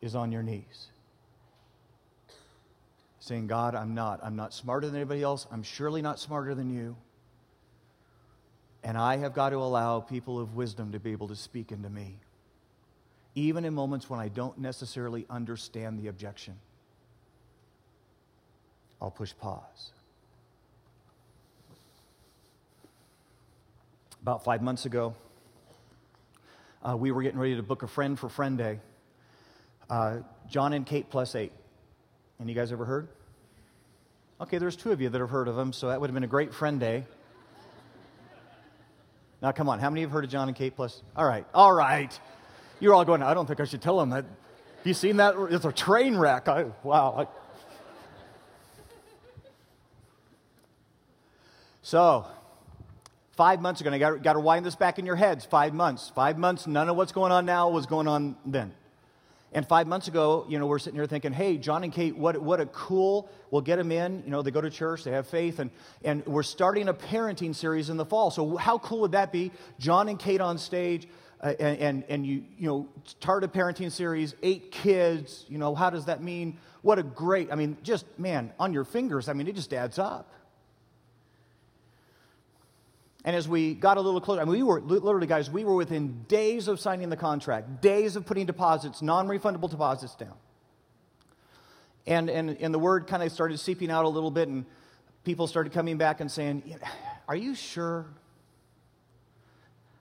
is 0.00 0.14
on 0.14 0.32
your 0.32 0.42
knees. 0.42 0.88
Saying, 3.20 3.48
God, 3.48 3.74
I'm 3.74 3.94
not. 3.94 4.20
I'm 4.22 4.36
not 4.36 4.54
smarter 4.54 4.86
than 4.86 4.96
anybody 4.96 5.22
else. 5.22 5.46
I'm 5.50 5.62
surely 5.62 6.00
not 6.00 6.20
smarter 6.20 6.54
than 6.54 6.70
you. 6.70 6.96
And 8.82 8.98
I 8.98 9.16
have 9.16 9.34
got 9.34 9.50
to 9.50 9.56
allow 9.56 10.00
people 10.00 10.38
of 10.38 10.54
wisdom 10.54 10.92
to 10.92 11.00
be 11.00 11.12
able 11.12 11.28
to 11.28 11.36
speak 11.36 11.72
into 11.72 11.88
me, 11.88 12.18
even 13.34 13.64
in 13.64 13.74
moments 13.74 14.10
when 14.10 14.20
I 14.20 14.28
don't 14.28 14.58
necessarily 14.58 15.24
understand 15.30 15.98
the 15.98 16.08
objection. 16.08 16.54
I'll 19.00 19.10
push 19.10 19.32
pause. 19.40 19.90
About 24.22 24.44
five 24.44 24.62
months 24.62 24.86
ago, 24.86 25.14
uh, 26.82 26.96
we 26.96 27.12
were 27.12 27.22
getting 27.22 27.38
ready 27.38 27.56
to 27.56 27.62
book 27.62 27.82
a 27.82 27.88
friend 27.88 28.18
for 28.18 28.28
Friend 28.28 28.56
Day. 28.56 28.80
Uh, 29.90 30.18
Jon 30.48 30.72
and 30.72 30.86
Kate 30.86 31.10
plus 31.10 31.34
eight. 31.34 31.52
And 32.38 32.48
you 32.48 32.54
guys 32.54 32.72
ever 32.72 32.84
heard? 32.84 33.08
Okay, 34.40 34.58
there's 34.58 34.76
two 34.76 34.92
of 34.92 35.00
you 35.00 35.08
that 35.08 35.20
have 35.20 35.30
heard 35.30 35.46
of 35.46 35.56
them, 35.56 35.72
so 35.72 35.88
that 35.88 36.00
would 36.00 36.08
have 36.08 36.14
been 36.14 36.24
a 36.24 36.26
great 36.26 36.52
Friend 36.54 36.80
Day. 36.80 37.04
Now, 39.40 39.52
come 39.52 39.68
on, 39.68 39.78
how 39.78 39.90
many 39.90 40.00
of 40.00 40.02
you 40.02 40.08
have 40.08 40.12
heard 40.12 40.24
of 40.24 40.30
Jon 40.30 40.48
and 40.48 40.56
Kate 40.56 40.74
plus? 40.74 41.02
All 41.14 41.26
right, 41.26 41.46
all 41.54 41.72
right. 41.72 42.18
You're 42.80 42.94
all 42.94 43.04
going, 43.04 43.22
I 43.22 43.34
don't 43.34 43.46
think 43.46 43.60
I 43.60 43.64
should 43.64 43.82
tell 43.82 43.98
them 43.98 44.10
that. 44.10 44.24
Have 44.24 44.86
you 44.86 44.94
seen 44.94 45.18
that? 45.18 45.34
It's 45.50 45.64
a 45.64 45.72
train 45.72 46.16
wreck. 46.16 46.48
I, 46.48 46.66
wow. 46.82 47.14
I, 47.26 47.43
So, 51.84 52.24
five 53.32 53.60
months 53.60 53.82
ago, 53.82 53.88
and 53.92 53.94
I 54.02 54.16
got, 54.16 54.32
to 54.32 54.40
wind 54.40 54.64
this 54.64 54.74
back 54.74 54.98
in 54.98 55.04
your 55.04 55.16
heads. 55.16 55.44
Five 55.44 55.74
months. 55.74 56.10
Five 56.14 56.38
months, 56.38 56.66
none 56.66 56.88
of 56.88 56.96
what's 56.96 57.12
going 57.12 57.30
on 57.30 57.44
now 57.44 57.68
was 57.68 57.84
going 57.84 58.08
on 58.08 58.36
then. 58.46 58.72
And 59.52 59.68
five 59.68 59.86
months 59.86 60.08
ago, 60.08 60.46
you 60.48 60.58
know, 60.58 60.66
we're 60.66 60.78
sitting 60.78 60.98
here 60.98 61.04
thinking, 61.04 61.34
hey, 61.34 61.58
Jon 61.58 61.84
and 61.84 61.92
Kate, 61.92 62.16
what, 62.16 62.40
what 62.40 62.58
a 62.58 62.64
cool, 62.64 63.28
we'll 63.50 63.60
get 63.60 63.76
them 63.76 63.92
in. 63.92 64.22
You 64.24 64.30
know, 64.30 64.40
they 64.40 64.50
go 64.50 64.62
to 64.62 64.70
church, 64.70 65.04
they 65.04 65.10
have 65.10 65.26
faith, 65.26 65.58
and, 65.58 65.70
and 66.02 66.24
we're 66.24 66.42
starting 66.42 66.88
a 66.88 66.94
parenting 66.94 67.54
series 67.54 67.90
in 67.90 67.98
the 67.98 68.06
fall. 68.06 68.30
So, 68.30 68.56
how 68.56 68.78
cool 68.78 69.00
would 69.00 69.12
that 69.12 69.30
be? 69.30 69.52
Jon 69.78 70.08
and 70.08 70.18
Kate 70.18 70.40
on 70.40 70.56
stage, 70.56 71.06
uh, 71.42 71.52
and, 71.60 71.78
and, 71.80 72.04
and 72.08 72.26
you, 72.26 72.44
you 72.56 72.66
know, 72.66 72.88
start 73.04 73.44
a 73.44 73.48
parenting 73.48 73.92
series, 73.92 74.34
eight 74.42 74.72
kids, 74.72 75.44
you 75.50 75.58
know, 75.58 75.74
how 75.74 75.90
does 75.90 76.06
that 76.06 76.22
mean? 76.22 76.56
What 76.80 76.98
a 76.98 77.02
great, 77.02 77.52
I 77.52 77.56
mean, 77.56 77.76
just, 77.82 78.06
man, 78.18 78.54
on 78.58 78.72
your 78.72 78.84
fingers, 78.84 79.28
I 79.28 79.34
mean, 79.34 79.48
it 79.48 79.54
just 79.54 79.74
adds 79.74 79.98
up. 79.98 80.30
And 83.24 83.34
as 83.34 83.48
we 83.48 83.74
got 83.74 83.96
a 83.96 84.00
little 84.00 84.20
closer, 84.20 84.42
I 84.42 84.44
mean, 84.44 84.52
we 84.52 84.62
were 84.62 84.80
literally, 84.80 85.26
guys, 85.26 85.50
we 85.50 85.64
were 85.64 85.74
within 85.74 86.24
days 86.28 86.68
of 86.68 86.78
signing 86.78 87.08
the 87.08 87.16
contract, 87.16 87.80
days 87.80 88.16
of 88.16 88.26
putting 88.26 88.44
deposits, 88.44 89.00
non 89.00 89.28
refundable 89.28 89.70
deposits 89.70 90.14
down. 90.14 90.34
And, 92.06 92.28
and, 92.28 92.50
and 92.60 92.74
the 92.74 92.78
word 92.78 93.06
kind 93.06 93.22
of 93.22 93.32
started 93.32 93.58
seeping 93.58 93.90
out 93.90 94.04
a 94.04 94.08
little 94.08 94.30
bit, 94.30 94.48
and 94.48 94.66
people 95.24 95.46
started 95.46 95.72
coming 95.72 95.96
back 95.96 96.20
and 96.20 96.30
saying, 96.30 96.78
Are 97.26 97.36
you 97.36 97.54
sure? 97.54 98.06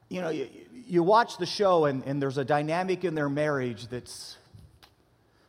You 0.10 0.22
know, 0.22 0.30
you, 0.30 0.50
you 0.86 1.02
watch 1.02 1.38
the 1.38 1.46
show, 1.46 1.86
and, 1.86 2.04
and 2.04 2.22
there's 2.22 2.38
a 2.38 2.44
dynamic 2.44 3.06
in 3.06 3.16
their 3.16 3.30
marriage 3.30 3.88
that's 3.88 4.38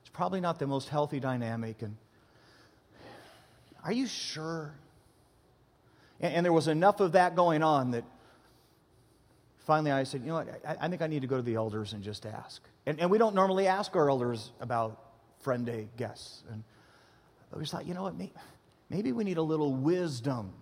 it's 0.03 0.11
probably 0.13 0.41
not 0.41 0.61
the 0.61 0.69
most 0.69 0.89
healthy 0.89 1.19
dynamic. 1.19 1.83
And 1.83 1.97
are 3.83 3.93
you 3.93 4.07
sure? 4.07 4.75
And, 6.25 6.33
and 6.37 6.45
there 6.45 6.55
was 6.55 6.69
enough 6.69 7.01
of 7.01 7.13
that 7.13 7.37
going 7.37 7.63
on 7.63 7.91
that 7.91 8.05
finally 9.59 9.93
I 9.93 10.05
said, 10.05 10.23
you 10.23 10.29
know 10.29 10.37
what, 10.37 10.49
I, 10.67 10.77
I, 10.81 10.89
think 10.89 11.03
I 11.03 11.07
need 11.07 11.21
to 11.21 11.27
go 11.27 11.37
to 11.37 11.43
the 11.43 11.55
elders 11.55 11.93
and 11.93 12.03
just 12.03 12.25
ask. 12.25 12.63
And, 12.87 12.99
and 12.99 13.11
we 13.11 13.19
don't 13.19 13.35
normally 13.35 13.67
ask 13.67 13.95
our 13.95 14.09
elders 14.09 14.51
about 14.59 14.99
friend 15.41 15.67
day 15.67 15.89
guests. 15.99 16.43
And 16.51 16.65
we 17.53 17.61
just 17.61 17.73
thought, 17.73 17.85
you 17.85 17.93
know 17.93 18.05
what, 18.05 18.17
maybe, 18.17 18.33
maybe 18.89 19.13
we 19.13 19.23
need 19.23 19.37
a 19.37 19.43
little 19.43 19.75
wisdom 19.75 20.55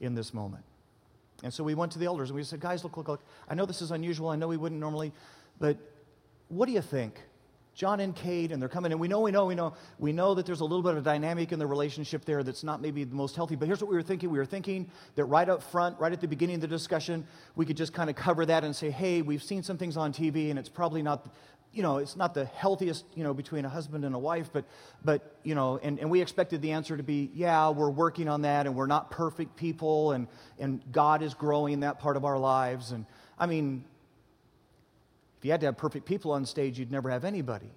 in 0.00 0.16
this 0.16 0.34
moment. 0.34 0.64
And 1.44 1.54
so 1.54 1.62
we 1.62 1.76
went 1.76 1.92
to 1.92 2.00
the 2.00 2.06
elders 2.06 2.30
and 2.30 2.36
we 2.36 2.42
said, 2.42 2.58
guys, 2.58 2.82
look, 2.82 2.96
look, 2.96 3.06
look. 3.06 3.22
I 3.48 3.54
know 3.54 3.64
this 3.64 3.80
is 3.80 3.92
unusual. 3.92 4.28
I 4.28 4.36
know 4.36 4.48
we 4.48 4.56
wouldn't 4.56 4.80
normally, 4.80 5.12
but 5.60 5.76
what 6.48 6.66
do 6.66 6.72
you 6.72 6.82
think? 6.82 7.20
Jon 7.74 8.00
and 8.00 8.14
Kate, 8.14 8.52
and 8.52 8.60
they're 8.60 8.68
coming, 8.68 8.92
and 8.92 9.00
we 9.00 9.08
know, 9.08 9.20
we 9.20 9.30
know, 9.30 9.46
we 9.46 9.54
know, 9.54 9.74
we 9.98 10.12
know 10.12 10.34
that 10.34 10.44
there's 10.44 10.60
a 10.60 10.64
little 10.64 10.82
bit 10.82 10.92
of 10.92 10.98
a 10.98 11.02
dynamic 11.02 11.52
in 11.52 11.58
the 11.58 11.66
relationship 11.66 12.24
there 12.24 12.42
that's 12.42 12.62
not 12.62 12.82
maybe 12.82 13.02
the 13.04 13.14
most 13.14 13.34
healthy. 13.34 13.56
But 13.56 13.66
here's 13.66 13.80
what 13.80 13.90
we 13.90 13.96
were 13.96 14.02
thinking: 14.02 14.30
we 14.30 14.38
were 14.38 14.44
thinking 14.44 14.90
that 15.14 15.24
right 15.24 15.48
up 15.48 15.62
front, 15.62 15.98
right 15.98 16.12
at 16.12 16.20
the 16.20 16.28
beginning 16.28 16.56
of 16.56 16.60
the 16.60 16.68
discussion, 16.68 17.26
we 17.56 17.64
could 17.64 17.76
just 17.76 17.94
kind 17.94 18.10
of 18.10 18.16
cover 18.16 18.44
that 18.44 18.62
and 18.62 18.76
say, 18.76 18.90
"Hey, 18.90 19.22
we've 19.22 19.42
seen 19.42 19.62
some 19.62 19.78
things 19.78 19.96
on 19.96 20.12
TV, 20.12 20.50
and 20.50 20.58
it's 20.58 20.68
probably 20.68 21.02
not, 21.02 21.26
you 21.72 21.82
know, 21.82 21.96
it's 21.96 22.14
not 22.14 22.34
the 22.34 22.44
healthiest, 22.44 23.06
you 23.14 23.24
know, 23.24 23.32
between 23.32 23.64
a 23.64 23.70
husband 23.70 24.04
and 24.04 24.14
a 24.14 24.18
wife, 24.18 24.50
but, 24.52 24.66
but, 25.02 25.36
you 25.42 25.54
know, 25.54 25.78
and, 25.82 25.98
and 25.98 26.10
we 26.10 26.20
expected 26.20 26.60
the 26.60 26.72
answer 26.72 26.98
to 26.98 27.02
be, 27.02 27.30
yeah, 27.34 27.70
we're 27.70 27.88
working 27.88 28.28
on 28.28 28.42
that, 28.42 28.66
and 28.66 28.76
we're 28.76 28.86
not 28.86 29.10
perfect 29.10 29.56
people, 29.56 30.12
and 30.12 30.26
and 30.58 30.82
God 30.92 31.22
is 31.22 31.32
growing 31.32 31.80
that 31.80 31.98
part 31.98 32.18
of 32.18 32.26
our 32.26 32.38
lives, 32.38 32.92
and 32.92 33.06
I 33.38 33.46
mean, 33.46 33.84
if 35.42 35.46
you 35.46 35.50
had 35.50 35.60
to 35.62 35.66
have 35.66 35.76
perfect 35.76 36.06
people 36.06 36.30
on 36.30 36.46
stage, 36.46 36.78
you'd 36.78 36.92
never 36.92 37.10
have 37.10 37.24
anybody. 37.24 37.72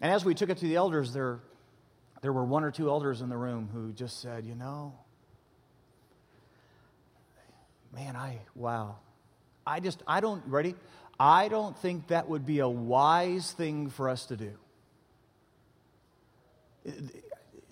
And 0.00 0.12
as 0.12 0.24
we 0.24 0.34
took 0.34 0.50
it 0.50 0.58
to 0.58 0.64
the 0.64 0.74
elders, 0.74 1.12
there, 1.12 1.38
there 2.22 2.32
were 2.32 2.44
one 2.44 2.64
or 2.64 2.72
two 2.72 2.88
elders 2.88 3.20
in 3.20 3.28
the 3.28 3.36
room 3.36 3.68
who 3.72 3.92
just 3.92 4.20
said, 4.20 4.44
you 4.44 4.56
know, 4.56 4.98
man, 7.94 8.16
I, 8.16 8.40
wow. 8.56 8.96
I 9.64 9.78
just, 9.78 10.02
I 10.08 10.18
don't, 10.18 10.42
ready? 10.48 10.74
I 11.20 11.46
don't 11.46 11.78
think 11.78 12.08
that 12.08 12.28
would 12.28 12.44
be 12.44 12.58
a 12.58 12.68
wise 12.68 13.52
thing 13.52 13.90
for 13.90 14.08
us 14.08 14.26
to 14.26 14.36
do. 14.36 14.54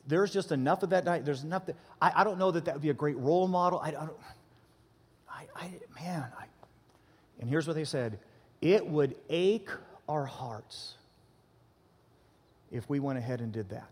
There's 0.06 0.32
just 0.32 0.52
enough 0.52 0.84
of 0.84 0.90
that 0.90 1.04
night. 1.04 1.24
There's 1.24 1.42
enough 1.42 1.66
that, 1.66 1.74
I, 2.00 2.12
I 2.20 2.22
don't 2.22 2.38
know 2.38 2.52
that 2.52 2.66
that 2.66 2.74
would 2.74 2.82
be 2.82 2.90
a 2.90 2.94
great 2.94 3.16
role 3.16 3.48
model. 3.48 3.80
I, 3.80 3.88
I 3.88 3.90
don't, 3.90 4.12
I, 5.28 5.46
I, 5.56 5.70
man, 6.00 6.26
I, 6.38 6.44
and 7.40 7.48
here's 7.48 7.66
what 7.66 7.76
they 7.76 7.84
said 7.84 8.18
it 8.60 8.86
would 8.86 9.14
ache 9.28 9.70
our 10.08 10.24
hearts 10.24 10.94
if 12.70 12.88
we 12.88 13.00
went 13.00 13.18
ahead 13.18 13.40
and 13.40 13.52
did 13.52 13.70
that. 13.70 13.90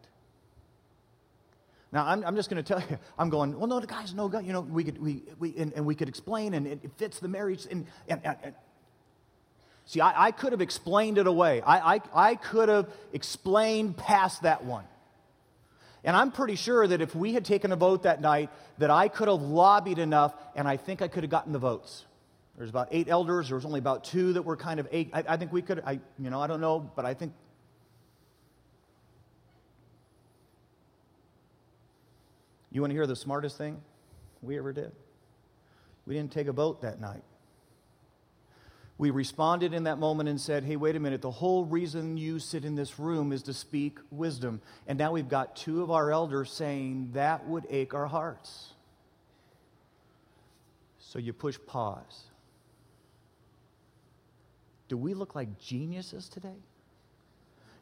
Now, 1.92 2.06
I'm, 2.06 2.24
I'm 2.24 2.34
just 2.34 2.50
going 2.50 2.62
to 2.62 2.66
tell 2.66 2.82
you, 2.90 2.98
I'm 3.18 3.30
going, 3.30 3.56
well, 3.56 3.68
no, 3.68 3.78
the 3.78 3.86
guy's 3.86 4.14
no 4.14 4.28
good. 4.28 4.44
You 4.44 4.52
know, 4.52 4.62
we 4.62 4.82
could, 4.82 5.00
we, 5.00 5.22
we, 5.38 5.54
and, 5.56 5.72
and 5.74 5.86
we 5.86 5.94
could 5.94 6.08
explain, 6.08 6.54
and 6.54 6.66
it 6.66 6.90
fits 6.96 7.20
the 7.20 7.28
marriage. 7.28 7.66
And, 7.70 7.86
and, 8.08 8.20
and 8.24 8.54
see, 9.84 10.00
I, 10.00 10.26
I, 10.26 10.30
could 10.32 10.50
have 10.50 10.60
explained 10.60 11.18
it 11.18 11.28
away. 11.28 11.60
I, 11.60 11.94
I, 11.94 12.00
I 12.12 12.34
could 12.34 12.68
have 12.68 12.88
explained 13.12 13.96
past 13.96 14.42
that 14.42 14.64
one. 14.64 14.84
And 16.02 16.16
I'm 16.16 16.32
pretty 16.32 16.56
sure 16.56 16.84
that 16.86 17.00
if 17.00 17.14
we 17.14 17.32
had 17.32 17.44
taken 17.44 17.70
a 17.70 17.76
vote 17.76 18.02
that 18.02 18.20
night, 18.20 18.50
that 18.78 18.90
I 18.90 19.06
could 19.08 19.28
have 19.28 19.40
lobbied 19.40 19.98
enough, 19.98 20.34
and 20.56 20.66
I 20.66 20.76
think 20.76 21.00
I 21.00 21.06
could 21.06 21.22
have 21.22 21.30
gotten 21.30 21.52
the 21.52 21.58
votes. 21.60 22.04
There's 22.56 22.70
about 22.70 22.88
eight 22.92 23.08
elders. 23.08 23.48
There 23.48 23.56
was 23.56 23.64
only 23.64 23.80
about 23.80 24.04
two 24.04 24.34
that 24.34 24.42
were 24.42 24.56
kind 24.56 24.78
of 24.78 24.88
eight. 24.92 25.10
I, 25.12 25.24
I 25.28 25.36
think 25.36 25.52
we 25.52 25.62
could. 25.62 25.82
I, 25.84 26.00
you 26.18 26.30
know, 26.30 26.40
I 26.40 26.46
don't 26.46 26.60
know, 26.60 26.78
but 26.94 27.04
I 27.04 27.14
think 27.14 27.32
You 32.74 32.80
want 32.80 32.90
to 32.90 32.94
hear 32.96 33.06
the 33.06 33.16
smartest 33.16 33.56
thing 33.56 33.80
we 34.42 34.58
ever 34.58 34.72
did? 34.72 34.90
We 36.06 36.14
didn't 36.14 36.32
take 36.32 36.48
a 36.48 36.52
vote 36.52 36.82
that 36.82 37.00
night. 37.00 37.22
We 38.98 39.10
responded 39.10 39.72
in 39.72 39.84
that 39.84 39.98
moment 39.98 40.28
and 40.28 40.40
said, 40.40 40.64
hey, 40.64 40.74
wait 40.74 40.96
a 40.96 41.00
minute, 41.00 41.22
the 41.22 41.30
whole 41.30 41.64
reason 41.64 42.16
you 42.16 42.40
sit 42.40 42.64
in 42.64 42.74
this 42.74 42.98
room 42.98 43.32
is 43.32 43.44
to 43.44 43.54
speak 43.54 43.98
wisdom. 44.10 44.60
And 44.88 44.98
now 44.98 45.12
we've 45.12 45.28
got 45.28 45.54
two 45.54 45.82
of 45.82 45.92
our 45.92 46.10
elders 46.10 46.50
saying 46.50 47.10
that 47.14 47.46
would 47.46 47.64
ache 47.70 47.94
our 47.94 48.06
hearts. 48.06 48.72
So 50.98 51.20
you 51.20 51.32
push 51.32 51.56
pause. 51.66 52.24
Do 54.88 54.96
we 54.96 55.14
look 55.14 55.34
like 55.34 55.58
geniuses 55.58 56.28
today? 56.28 56.56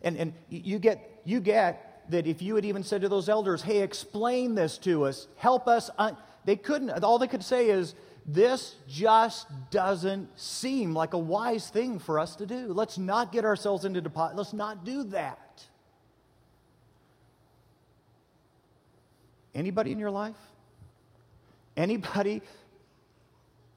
And, 0.02 0.16
and 0.16 0.32
you, 0.48 0.78
get, 0.78 1.20
you 1.24 1.40
get 1.40 2.04
that 2.10 2.26
if 2.26 2.42
you 2.42 2.56
had 2.56 2.64
even 2.64 2.82
said 2.82 3.02
to 3.02 3.08
those 3.08 3.28
elders, 3.28 3.62
hey, 3.62 3.82
explain 3.82 4.54
this 4.54 4.78
to 4.78 5.04
us, 5.04 5.28
help 5.36 5.68
us, 5.68 5.90
un-, 5.98 6.16
they 6.44 6.56
couldn't. 6.56 6.90
All 7.04 7.18
they 7.18 7.28
could 7.28 7.44
say 7.44 7.68
is, 7.70 7.94
this 8.24 8.76
just 8.88 9.48
doesn't 9.70 10.38
seem 10.38 10.94
like 10.94 11.12
a 11.12 11.18
wise 11.18 11.68
thing 11.68 11.98
for 11.98 12.20
us 12.20 12.36
to 12.36 12.46
do. 12.46 12.72
Let's 12.72 12.96
not 12.96 13.32
get 13.32 13.44
ourselves 13.44 13.84
into 13.84 14.00
deposit. 14.00 14.36
Let's 14.36 14.52
not 14.52 14.84
do 14.84 15.04
that. 15.04 15.64
Anybody 19.54 19.92
in 19.92 19.98
your 19.98 20.10
life? 20.10 20.36
Anybody 21.76 22.42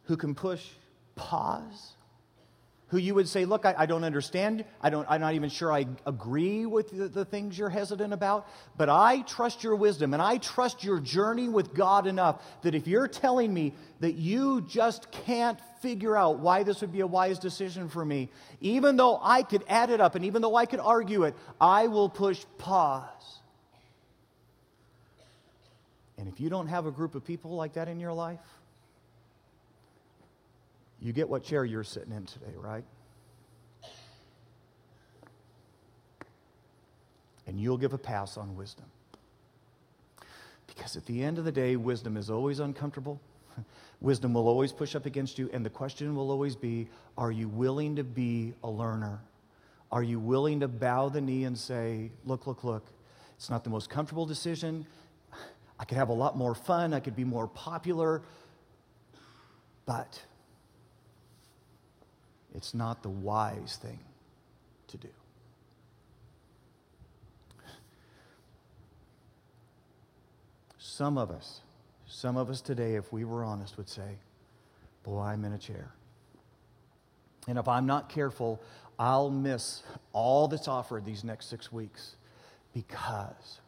who 0.03 0.15
can 0.15 0.35
push 0.35 0.63
pause 1.15 1.93
who 2.95 3.01
you 3.01 3.13
would 3.13 3.27
say, 3.27 3.43
Look, 3.43 3.65
I, 3.65 3.75
I, 3.77 3.85
don't 3.87 4.05
understand. 4.05 4.63
I 4.79 4.89
don't, 4.89 5.05
I'm 5.09 5.19
not 5.19 5.33
even 5.33 5.49
sure 5.49 5.69
I 5.69 5.85
agree 6.05 6.65
with 6.65 6.97
the, 6.97 7.09
the 7.09 7.25
things 7.25 7.57
you're 7.57 7.69
hesitant 7.69 8.13
about, 8.13 8.47
but 8.77 8.87
I 8.87 9.21
trust 9.23 9.65
your 9.65 9.75
wisdom 9.75 10.13
and 10.13 10.21
I 10.23 10.37
trust 10.37 10.81
your 10.81 11.01
journey 11.01 11.49
with 11.49 11.73
God 11.73 12.07
enough 12.07 12.41
that 12.61 12.73
if 12.73 12.87
you're 12.87 13.09
telling 13.09 13.53
me 13.53 13.73
that 13.99 14.13
you 14.13 14.61
just 14.61 15.11
can't 15.11 15.59
figure 15.81 16.15
out 16.15 16.39
why 16.39 16.63
this 16.63 16.79
would 16.79 16.93
be 16.93 17.01
a 17.01 17.07
wise 17.07 17.37
decision 17.37 17.89
for 17.89 18.05
me, 18.05 18.29
even 18.61 18.95
though 18.95 19.19
I 19.21 19.43
could 19.43 19.65
add 19.67 19.89
it 19.89 19.99
up 19.99 20.15
and 20.15 20.23
even 20.23 20.41
though 20.41 20.55
I 20.55 20.65
could 20.65 20.79
argue 20.79 21.23
it, 21.23 21.35
I 21.59 21.87
will 21.87 22.07
push 22.07 22.45
pause. 22.57 23.09
And 26.17 26.29
if 26.29 26.39
you 26.39 26.49
don't 26.49 26.67
have 26.67 26.85
a 26.85 26.91
group 26.91 27.13
of 27.13 27.25
people 27.25 27.57
like 27.57 27.73
that 27.73 27.89
in 27.89 27.99
your 27.99 28.13
life, 28.13 28.39
you 31.05 31.13
get 31.13 31.29
what 31.29 31.43
chair 31.43 31.63
you're 31.63 31.83
sitting 31.83 32.11
in 32.11 32.25
today, 32.25 32.53
right? 32.57 32.83
And 37.45 37.59
you'll 37.59 37.77
give 37.77 37.93
a 37.93 37.97
pass 37.97 38.37
on 38.37 38.55
wisdom. 38.55 38.85
Because 40.65 40.97
at 40.97 41.05
the 41.05 41.23
end 41.23 41.37
of 41.37 41.45
the 41.45 41.51
day, 41.51 41.75
wisdom 41.75 42.17
is 42.17 42.31
always 42.31 42.59
uncomfortable. 42.59 43.21
Wisdom 44.01 44.33
will 44.33 44.47
always 44.47 44.73
push 44.73 44.95
up 44.95 45.05
against 45.05 45.37
you. 45.37 45.47
And 45.53 45.63
the 45.63 45.69
question 45.69 46.15
will 46.15 46.31
always 46.31 46.55
be 46.55 46.89
are 47.19 47.31
you 47.31 47.47
willing 47.47 47.95
to 47.97 48.03
be 48.03 48.55
a 48.63 48.69
learner? 48.69 49.19
Are 49.91 50.03
you 50.03 50.19
willing 50.19 50.59
to 50.61 50.67
bow 50.67 51.09
the 51.09 51.21
knee 51.21 51.43
and 51.43 51.55
say, 51.57 52.09
look, 52.25 52.47
look, 52.47 52.63
look, 52.63 52.87
it's 53.37 53.49
not 53.49 53.63
the 53.63 53.69
most 53.69 53.91
comfortable 53.91 54.25
decision. 54.25 54.87
I 55.79 55.85
could 55.85 55.97
have 55.97 56.09
a 56.09 56.13
lot 56.13 56.35
more 56.35 56.55
fun. 56.55 56.93
I 56.93 56.99
could 56.99 57.15
be 57.15 57.23
more 57.23 57.47
popular. 57.47 58.23
But 59.85 60.19
it's 62.55 62.73
not 62.73 63.03
the 63.03 63.09
wise 63.09 63.77
thing 63.81 63.99
to 64.87 64.97
do. 64.97 65.09
Some 70.77 71.17
of 71.17 71.29
us, 71.29 71.61
some 72.07 72.37
of 72.37 72.49
us 72.49 72.61
today, 72.61 72.95
if 72.95 73.11
we 73.11 73.25
were 73.25 73.43
honest, 73.43 73.75
would 73.77 73.89
say, 73.89 74.17
Boy, 75.03 75.19
I'm 75.19 75.43
in 75.45 75.53
a 75.53 75.57
chair. 75.57 75.91
And 77.47 77.59
if 77.59 77.67
I'm 77.67 77.85
not 77.85 78.09
careful, 78.09 78.59
I'll 78.97 79.29
miss 79.29 79.83
all 80.13 80.47
that's 80.47 80.67
offered 80.67 81.05
these 81.05 81.23
next 81.23 81.47
six 81.47 81.71
weeks 81.71 82.15
because 82.73 83.59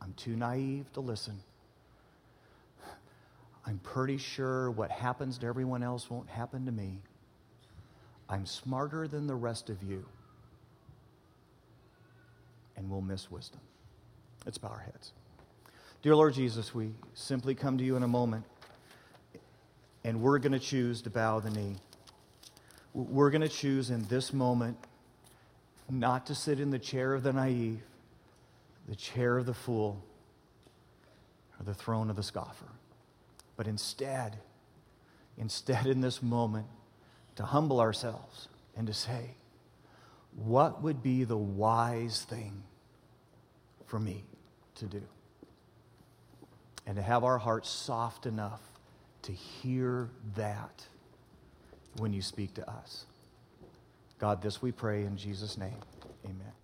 I'm 0.00 0.12
too 0.12 0.36
naive 0.36 0.92
to 0.92 1.00
listen. 1.00 1.40
I'm 3.66 3.78
pretty 3.78 4.18
sure 4.18 4.70
what 4.70 4.90
happens 4.90 5.38
to 5.38 5.46
everyone 5.46 5.82
else 5.82 6.10
won't 6.10 6.28
happen 6.28 6.66
to 6.66 6.72
me. 6.72 7.00
I'm 8.28 8.46
smarter 8.46 9.06
than 9.06 9.26
the 9.26 9.34
rest 9.34 9.70
of 9.70 9.82
you. 9.82 10.04
And 12.76 12.90
we'll 12.90 13.02
miss 13.02 13.30
wisdom. 13.30 13.60
Let's 14.44 14.58
bow 14.58 14.68
our 14.68 14.80
heads. 14.80 15.12
Dear 16.02 16.16
Lord 16.16 16.34
Jesus, 16.34 16.74
we 16.74 16.90
simply 17.14 17.54
come 17.54 17.78
to 17.78 17.84
you 17.84 17.96
in 17.96 18.02
a 18.02 18.08
moment, 18.08 18.44
and 20.04 20.20
we're 20.20 20.38
going 20.38 20.52
to 20.52 20.58
choose 20.58 21.00
to 21.02 21.10
bow 21.10 21.40
the 21.40 21.50
knee. 21.50 21.76
We're 22.92 23.30
going 23.30 23.42
to 23.42 23.48
choose 23.48 23.90
in 23.90 24.04
this 24.04 24.32
moment 24.32 24.76
not 25.90 26.26
to 26.26 26.34
sit 26.34 26.60
in 26.60 26.70
the 26.70 26.78
chair 26.78 27.14
of 27.14 27.22
the 27.22 27.32
naive, 27.32 27.80
the 28.88 28.96
chair 28.96 29.38
of 29.38 29.46
the 29.46 29.54
fool, 29.54 30.02
or 31.58 31.64
the 31.64 31.74
throne 31.74 32.10
of 32.10 32.16
the 32.16 32.22
scoffer, 32.22 32.68
but 33.56 33.66
instead, 33.66 34.38
instead 35.38 35.86
in 35.86 36.00
this 36.00 36.22
moment, 36.22 36.66
to 37.36 37.44
humble 37.44 37.80
ourselves 37.80 38.48
and 38.76 38.86
to 38.86 38.94
say, 38.94 39.34
what 40.36 40.82
would 40.82 41.02
be 41.02 41.24
the 41.24 41.36
wise 41.36 42.22
thing 42.22 42.62
for 43.86 43.98
me 43.98 44.24
to 44.76 44.86
do? 44.86 45.02
And 46.86 46.96
to 46.96 47.02
have 47.02 47.24
our 47.24 47.38
hearts 47.38 47.70
soft 47.70 48.26
enough 48.26 48.60
to 49.22 49.32
hear 49.32 50.10
that 50.36 50.84
when 51.96 52.12
you 52.12 52.20
speak 52.20 52.54
to 52.54 52.70
us. 52.70 53.06
God, 54.18 54.42
this 54.42 54.60
we 54.60 54.72
pray 54.72 55.04
in 55.04 55.16
Jesus' 55.16 55.56
name. 55.56 55.76
Amen. 56.24 56.63